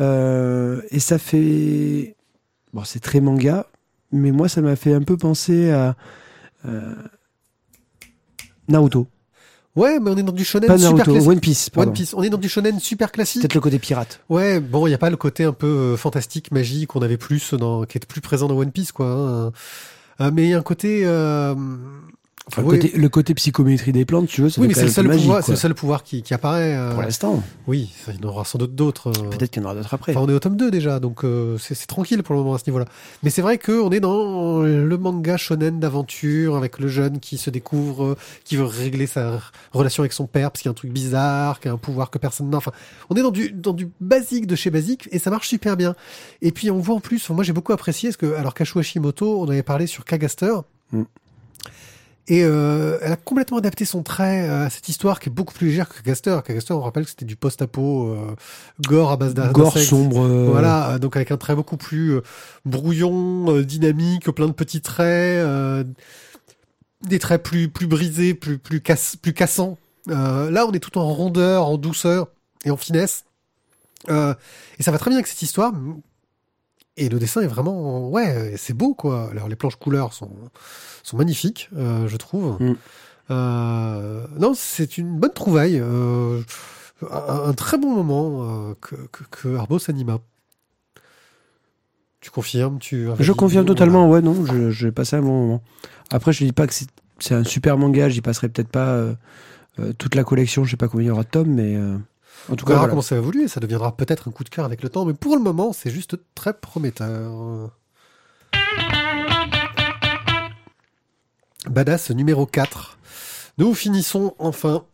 [0.00, 2.14] Euh, et ça fait.
[2.72, 3.66] Bon, c'est très manga,
[4.12, 5.96] mais moi, ça m'a fait un peu penser à.
[6.66, 6.94] euh,
[8.68, 9.06] Naruto.
[9.76, 11.28] Ouais, mais on est dans du shonen Pas super Naruto, classique.
[11.30, 11.70] One Piece.
[11.76, 12.14] One Piece.
[12.14, 13.42] On est dans du shonen super classique.
[13.42, 14.20] Peut-être le côté pirate.
[14.28, 17.16] Ouais, bon, il n'y a pas le côté un peu euh, fantastique, magique qu'on avait
[17.16, 19.06] plus dans, qui est plus présent dans One Piece, quoi.
[19.06, 19.52] hein.
[20.20, 21.02] Euh, mais il y a un côté.
[22.50, 24.88] Enfin, oui, le, côté, le côté psychométrie des plantes, tu veux, oui, mais c'est le
[24.90, 26.74] seul magique, pouvoir, c'est le seul pouvoir qui, qui apparaît.
[26.74, 27.42] euh, Pour l'instant.
[27.66, 29.08] oui, il y en aura sans doute d'autres.
[29.08, 29.28] euh.
[29.30, 30.12] Peut-être qu'il y en aura d'autres après.
[30.12, 32.58] Enfin, on est au tome 2 déjà, donc euh, c'est tranquille pour le moment à
[32.58, 32.86] ce niveau-là.
[33.22, 37.50] Mais c'est vrai qu'on est dans le manga shonen d'aventure avec le jeune qui se
[37.50, 39.40] découvre, qui veut régler sa
[39.72, 42.10] relation avec son père parce qu'il y a un truc bizarre, qui a un pouvoir
[42.10, 42.56] que personne n'a.
[42.56, 42.72] Enfin,
[43.10, 45.94] on est dans du, dans du basique de chez basique et ça marche super bien.
[46.40, 49.42] Et puis on voit en plus, moi j'ai beaucoup apprécié, parce que alors Kachu Hashimoto,
[49.42, 50.54] on avait parlé sur Kagaster.
[50.92, 51.02] Mm.
[52.30, 55.68] Et euh, elle a complètement adapté son trait à cette histoire qui est beaucoup plus
[55.68, 56.38] légère que Kagaster.
[56.44, 58.36] Kagaster, on rappelle que c'était du post-apo euh,
[58.86, 59.88] gore à base d'un Gore d'insectes.
[59.88, 60.26] sombre.
[60.26, 62.22] euh, Voilà, euh, donc avec un trait beaucoup plus euh,
[62.66, 65.84] brouillon, euh, dynamique, plein de petits traits, euh,
[67.08, 69.78] des traits plus plus brisés, plus plus cass plus cassants.
[70.08, 72.26] Euh, là, on est tout en rondeur, en douceur
[72.66, 73.24] et en finesse.
[74.10, 74.34] Euh,
[74.78, 75.72] et ça va très bien avec cette histoire.
[77.00, 79.28] Et le dessin est vraiment, ouais, c'est beau quoi.
[79.30, 80.30] Alors les planches couleurs sont
[81.02, 82.56] sont magnifiques, euh, je trouve.
[82.60, 82.76] Mm.
[83.30, 85.78] Euh, non, c'est une bonne trouvaille.
[85.80, 86.40] Euh,
[87.10, 90.18] un, un très bon moment que, que, que Arbos anima.
[92.20, 93.76] Tu confirmes tu Je confirme Voilà.
[93.76, 95.62] totalement, ouais, non, je- j'ai passé un bon moment.
[96.10, 96.88] Après, je dis pas que c'est
[97.20, 98.96] c'est un super manga, j'y passerai peut-être pas
[99.98, 101.76] toute la collection, je sais pas combien il y aura de tomes, mais
[102.50, 102.90] en tout On cas, verra voilà.
[102.90, 103.48] comment ça va évoluer.
[103.48, 105.90] Ça deviendra peut-être un coup de cœur avec le temps, mais pour le moment, c'est
[105.90, 107.70] juste très prometteur.
[111.68, 112.98] Badass numéro 4.
[113.58, 114.84] Nous finissons enfin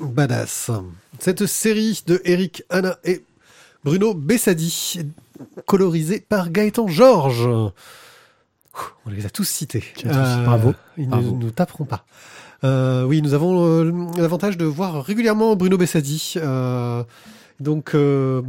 [0.00, 0.70] Badass.
[1.18, 3.24] Cette série de Eric, Anna et
[3.84, 5.00] Bruno Bessadi,
[5.66, 7.48] colorisée par Gaëtan Georges.
[9.04, 9.80] On les a tous cités.
[9.96, 10.08] Cité.
[10.08, 10.74] Bravo.
[10.96, 11.32] Ils Bravo.
[11.32, 12.04] ne nous taperont pas.
[12.64, 16.34] Euh, oui, nous avons euh, l'avantage de voir régulièrement Bruno Bessadi.
[16.36, 17.02] Euh,
[17.60, 18.40] donc, euh,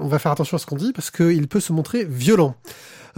[0.00, 2.54] on va faire attention à ce qu'on dit parce qu'il peut se montrer violent.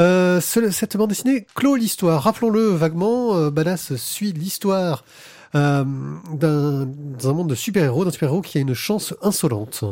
[0.01, 2.23] Euh, ce- cette bande dessinée clôt l'histoire.
[2.23, 5.05] Rappelons-le vaguement, Badass suit l'histoire
[5.55, 5.85] d'un
[7.25, 9.85] monde de super-héros, d'un super-héros qui a une chance insolente.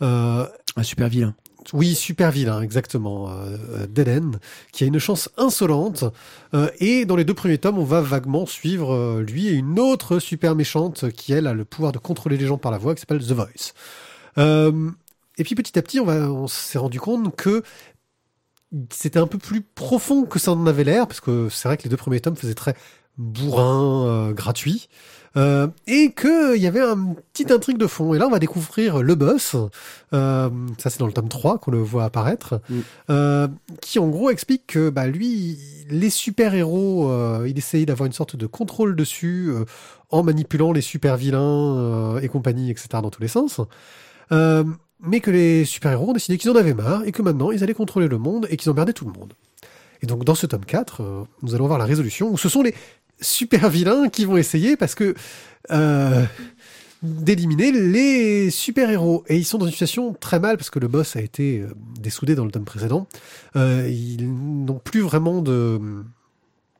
[0.00, 0.48] Un
[0.82, 1.34] super vilain.
[1.72, 3.30] Oui, super vilain, exactement.
[3.30, 4.32] Euh, euh, Dead End,
[4.72, 6.04] qui a une chance insolente.
[6.52, 10.18] Euh, et dans les deux premiers tomes, on va vaguement suivre lui et une autre
[10.18, 13.00] super méchante qui, elle, a le pouvoir de contrôler les gens par la voix, qui
[13.00, 13.72] s'appelle The Voice.
[15.36, 17.62] Et puis petit à petit, on, on s'est rendu compte que
[18.90, 21.84] c'était un peu plus profond que ça en avait l'air, parce que c'est vrai que
[21.84, 22.74] les deux premiers tomes faisaient très
[23.18, 24.88] bourrin, gratuit.
[25.36, 28.14] Euh, et qu'il y avait un petit intrigue de fond.
[28.14, 29.56] Et là, on va découvrir le boss.
[30.12, 32.60] Euh, ça, c'est dans le tome 3 qu'on le voit apparaître.
[32.68, 32.78] Mm.
[33.10, 33.48] Euh,
[33.80, 35.58] qui, en gros, explique que bah, lui,
[35.90, 39.52] les super-héros, euh, il essayait d'avoir une sorte de contrôle dessus
[40.10, 43.60] en manipulant les super-vilains et compagnie, etc., dans tous les sens.
[44.30, 47.74] Mais que les super-héros ont décidé qu'ils en avaient marre et que maintenant, ils allaient
[47.74, 49.34] contrôler le monde et qu'ils emmerdaient tout le monde.
[50.04, 52.62] Et donc, dans ce tome 4, euh, nous allons voir la résolution où ce sont
[52.62, 52.74] les
[53.24, 55.14] super vilains qui vont essayer parce que
[55.70, 56.24] euh,
[57.02, 60.88] d'éliminer les super héros et ils sont dans une situation très mal parce que le
[60.88, 63.08] boss a été euh, dessoudé dans le tome précédent.
[63.56, 65.80] Euh, ils n'ont plus vraiment de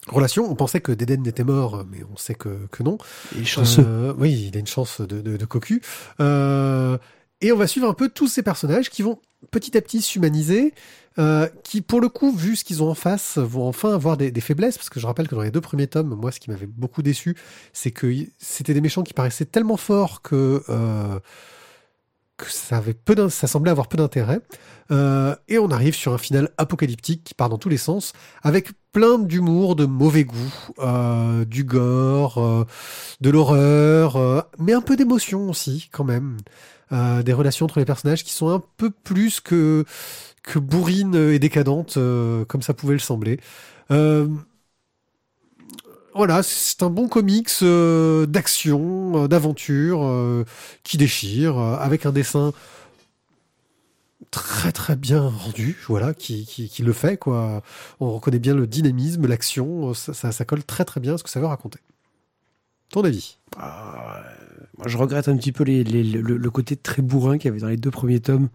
[0.08, 0.50] relation.
[0.50, 2.98] On pensait que Deden était mort, mais on sait que, que non.
[3.34, 3.84] Il est chanceux.
[3.86, 5.82] Euh, oui, il a une chance de, de, de cocu.
[6.20, 6.98] Euh,
[7.40, 9.18] et on va suivre un peu tous ces personnages qui vont
[9.50, 10.72] petit à petit s'humaniser,
[11.18, 14.32] euh, qui pour le coup, vu ce qu'ils ont en face, vont enfin avoir des,
[14.40, 16.66] faiblesses, parce que je rappelle que dans les deux premiers tomes, moi ce qui m'avait
[16.66, 17.36] beaucoup déçu,
[17.72, 20.62] c'est que c'était des méchants qui paraissaient tellement forts que...
[20.68, 21.18] euh,
[22.36, 24.40] que ça avait peu semblait avoir peu d'intérêt.
[24.90, 28.12] Euh, et on arrive sur un final apocalyptique qui part dans tous les sens,
[28.42, 32.66] avec plein d'humour, de mauvais goût, du gore,
[33.20, 36.38] de l'horreur, mais un peu d'émotion aussi quand même.
[36.90, 39.84] Des relations entre les personnages qui sont un peu plus que
[40.44, 43.40] que bourrines et décadentes, euh, comme ça pouvait le sembler.
[43.90, 44.28] Euh,
[46.14, 50.44] voilà, c'est un bon comics euh, d'action, d'aventure,
[50.84, 52.52] qui déchire, avec un dessin
[54.30, 57.62] très très bien rendu, voilà, qui, qui, le fait, quoi.
[57.98, 61.30] On reconnaît bien le dynamisme, l'action, ça, ça, colle très très bien à ce que
[61.30, 61.80] ça veut raconter.
[62.90, 63.38] Ton avis?
[63.56, 64.22] Ah,
[64.76, 67.68] moi, je regrette un petit peu le, le côté très bourrin qu'il y avait dans
[67.68, 68.50] les deux premiers tomes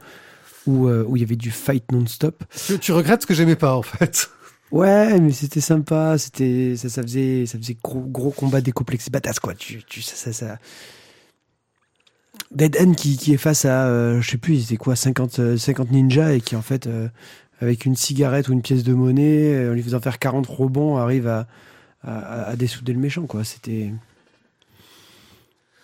[0.67, 2.43] où, euh, où il y avait du fight non-stop.
[2.67, 4.29] tu, tu regrettes ce que j'aimais pas, en fait.
[4.71, 9.39] Ouais, mais c'était sympa, c'était ça, ça faisait ça faisait gros gros combat décomplexé badass
[9.39, 9.55] quoi.
[9.55, 10.59] Tu, tu ça ça, ça...
[12.51, 15.57] Dead End qui, qui est face à euh, je sais plus, c'était quoi 50 euh,
[15.57, 17.09] 50 ninjas et qui en fait euh,
[17.61, 20.97] avec une cigarette ou une pièce de monnaie euh, en lui faisant faire 40 rebonds
[20.97, 21.47] arrive à
[22.03, 23.43] à, à dessouder le méchant quoi.
[23.43, 23.91] C'était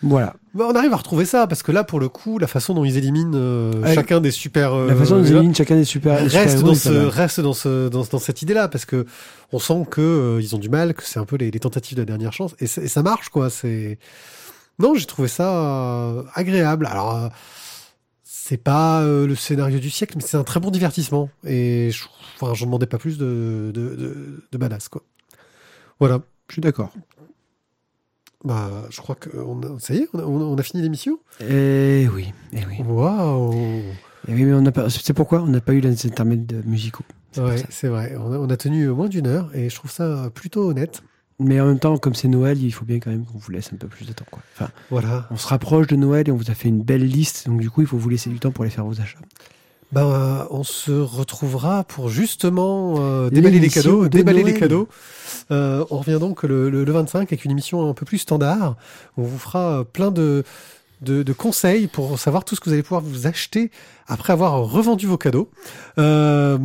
[0.08, 0.34] voilà.
[0.54, 2.84] Bah, on arrive à retrouver ça, parce que là, pour le coup, la façon dont
[2.84, 3.94] ils éliminent euh, Ouais.
[3.94, 4.72] chacun des super...
[4.74, 7.40] euh, La façon dont ils vilains éliminent chacun des super, reste, super-héros dans ce, reste
[7.40, 9.04] dans, ce, dans, dans cette idée-là, parce que
[9.52, 11.96] on sent que euh, ils ont du mal, que c'est un peu les, les tentatives
[11.96, 13.50] de la dernière chance, et, ça- et ça marche, quoi.
[13.50, 13.98] C'est
[14.78, 16.86] non, j'ai trouvé ça euh, agréable.
[16.86, 17.28] Alors, euh,
[18.22, 22.04] c'est pas euh, le scénario du siècle, mais c'est un très bon divertissement, et je,
[22.40, 25.02] enfin, j'en demandais pas plus de, de, de, de badass, quoi.
[26.00, 26.20] Voilà.
[26.48, 26.92] Je suis d'accord.
[28.46, 31.18] Bah, je crois que on a, ça y est, on a, on a fini l'émission.
[31.40, 32.84] Eh oui, eh oui.
[32.86, 33.52] Waouh.
[34.28, 34.88] Eh oui, mais on n'a pas.
[34.88, 37.04] C'est pourquoi on n'a pas eu les intermèdes musicaux.
[37.32, 38.14] C'est Ouais, c'est vrai.
[38.18, 41.02] On a, on a tenu moins d'une heure et je trouve ça plutôt honnête.
[41.38, 43.70] Mais en même temps, comme c'est Noël, il faut bien quand même qu'on vous laisse
[43.72, 44.24] un peu plus de temps.
[44.30, 44.40] Quoi.
[44.54, 45.26] Enfin, Voilà.
[45.30, 47.68] on se rapproche de Noël et on vous a fait une belle liste, donc du
[47.68, 49.18] coup, il faut vous laisser du temps pour aller faire vos achats.
[49.92, 54.04] Ben, euh, on se retrouvera pour justement euh, déballer les cadeaux.
[54.04, 54.88] de Déballer les cadeaux.
[55.50, 58.76] Euh, on revient donc le, le, le 25 avec une émission un peu plus standard.
[59.16, 60.42] On vous fera euh, plein de,
[61.02, 63.70] de, de conseils pour savoir tout ce que vous allez pouvoir vous acheter
[64.08, 65.48] après avoir revendu vos cadeaux.
[65.98, 66.58] Euh,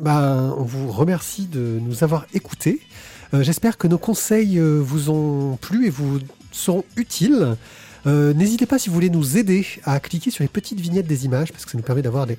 [0.00, 2.80] ben, on vous remercie de nous avoir écoutés.
[3.34, 6.18] J'espère que nos conseils vous ont plu et vous
[6.50, 7.56] seront utiles.
[8.08, 11.26] Euh, N'hésitez pas si vous voulez nous aider à cliquer sur les petites vignettes des
[11.26, 12.36] images parce que ça nous permet d'avoir des,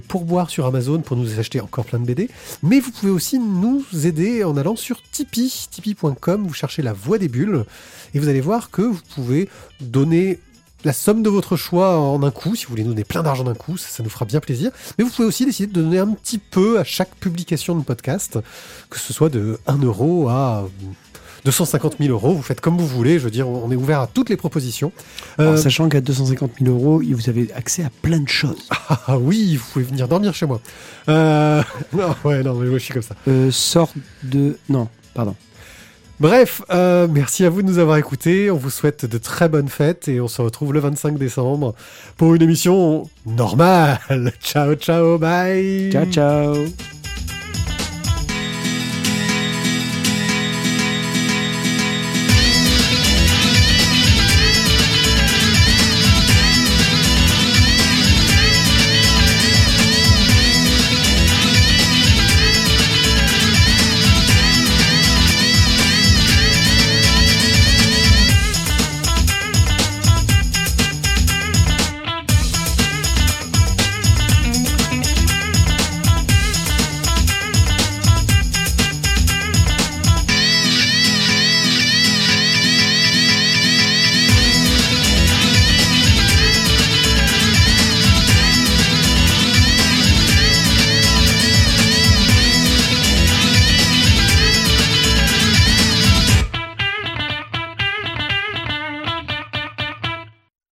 [0.00, 2.28] pourboires sur Amazon pour nous acheter encore plein de BD.
[2.62, 7.18] Mais vous pouvez aussi nous aider en allant sur Tipeee, tipeee.com, vous cherchez la voix
[7.18, 7.64] des bulles
[8.14, 9.48] et vous allez voir que vous pouvez
[9.80, 10.40] donner
[10.84, 13.44] la somme de votre choix en un coup, si vous voulez nous donner plein d'argent
[13.44, 14.72] d'un coup, ça, ça nous fera bien plaisir.
[14.98, 18.40] Mais vous pouvez aussi décider de donner un petit peu à chaque publication de podcast,
[18.90, 20.68] que ce soit de 1 euro à
[21.44, 24.06] 250 000 euros, vous faites comme vous voulez, je veux dire, on est ouvert à
[24.06, 24.92] toutes les propositions.
[25.38, 28.68] Alors, Euh, sachant qu'à 250 000 euros, vous avez accès à plein de choses.
[29.06, 30.60] ah oui, vous pouvez venir dormir chez moi.
[31.08, 31.62] Euh,
[31.92, 33.16] non, ouais, non, mais moi je suis comme ça.
[33.28, 34.56] Euh, sort de.
[34.68, 35.34] Non, pardon.
[36.20, 38.48] Bref, euh, merci à vous de nous avoir écoutés.
[38.52, 41.74] On vous souhaite de très bonnes fêtes et on se retrouve le 25 décembre
[42.16, 43.98] pour une émission normale.
[44.40, 45.90] Ciao, ciao, bye.
[45.90, 47.01] Ciao, ciao.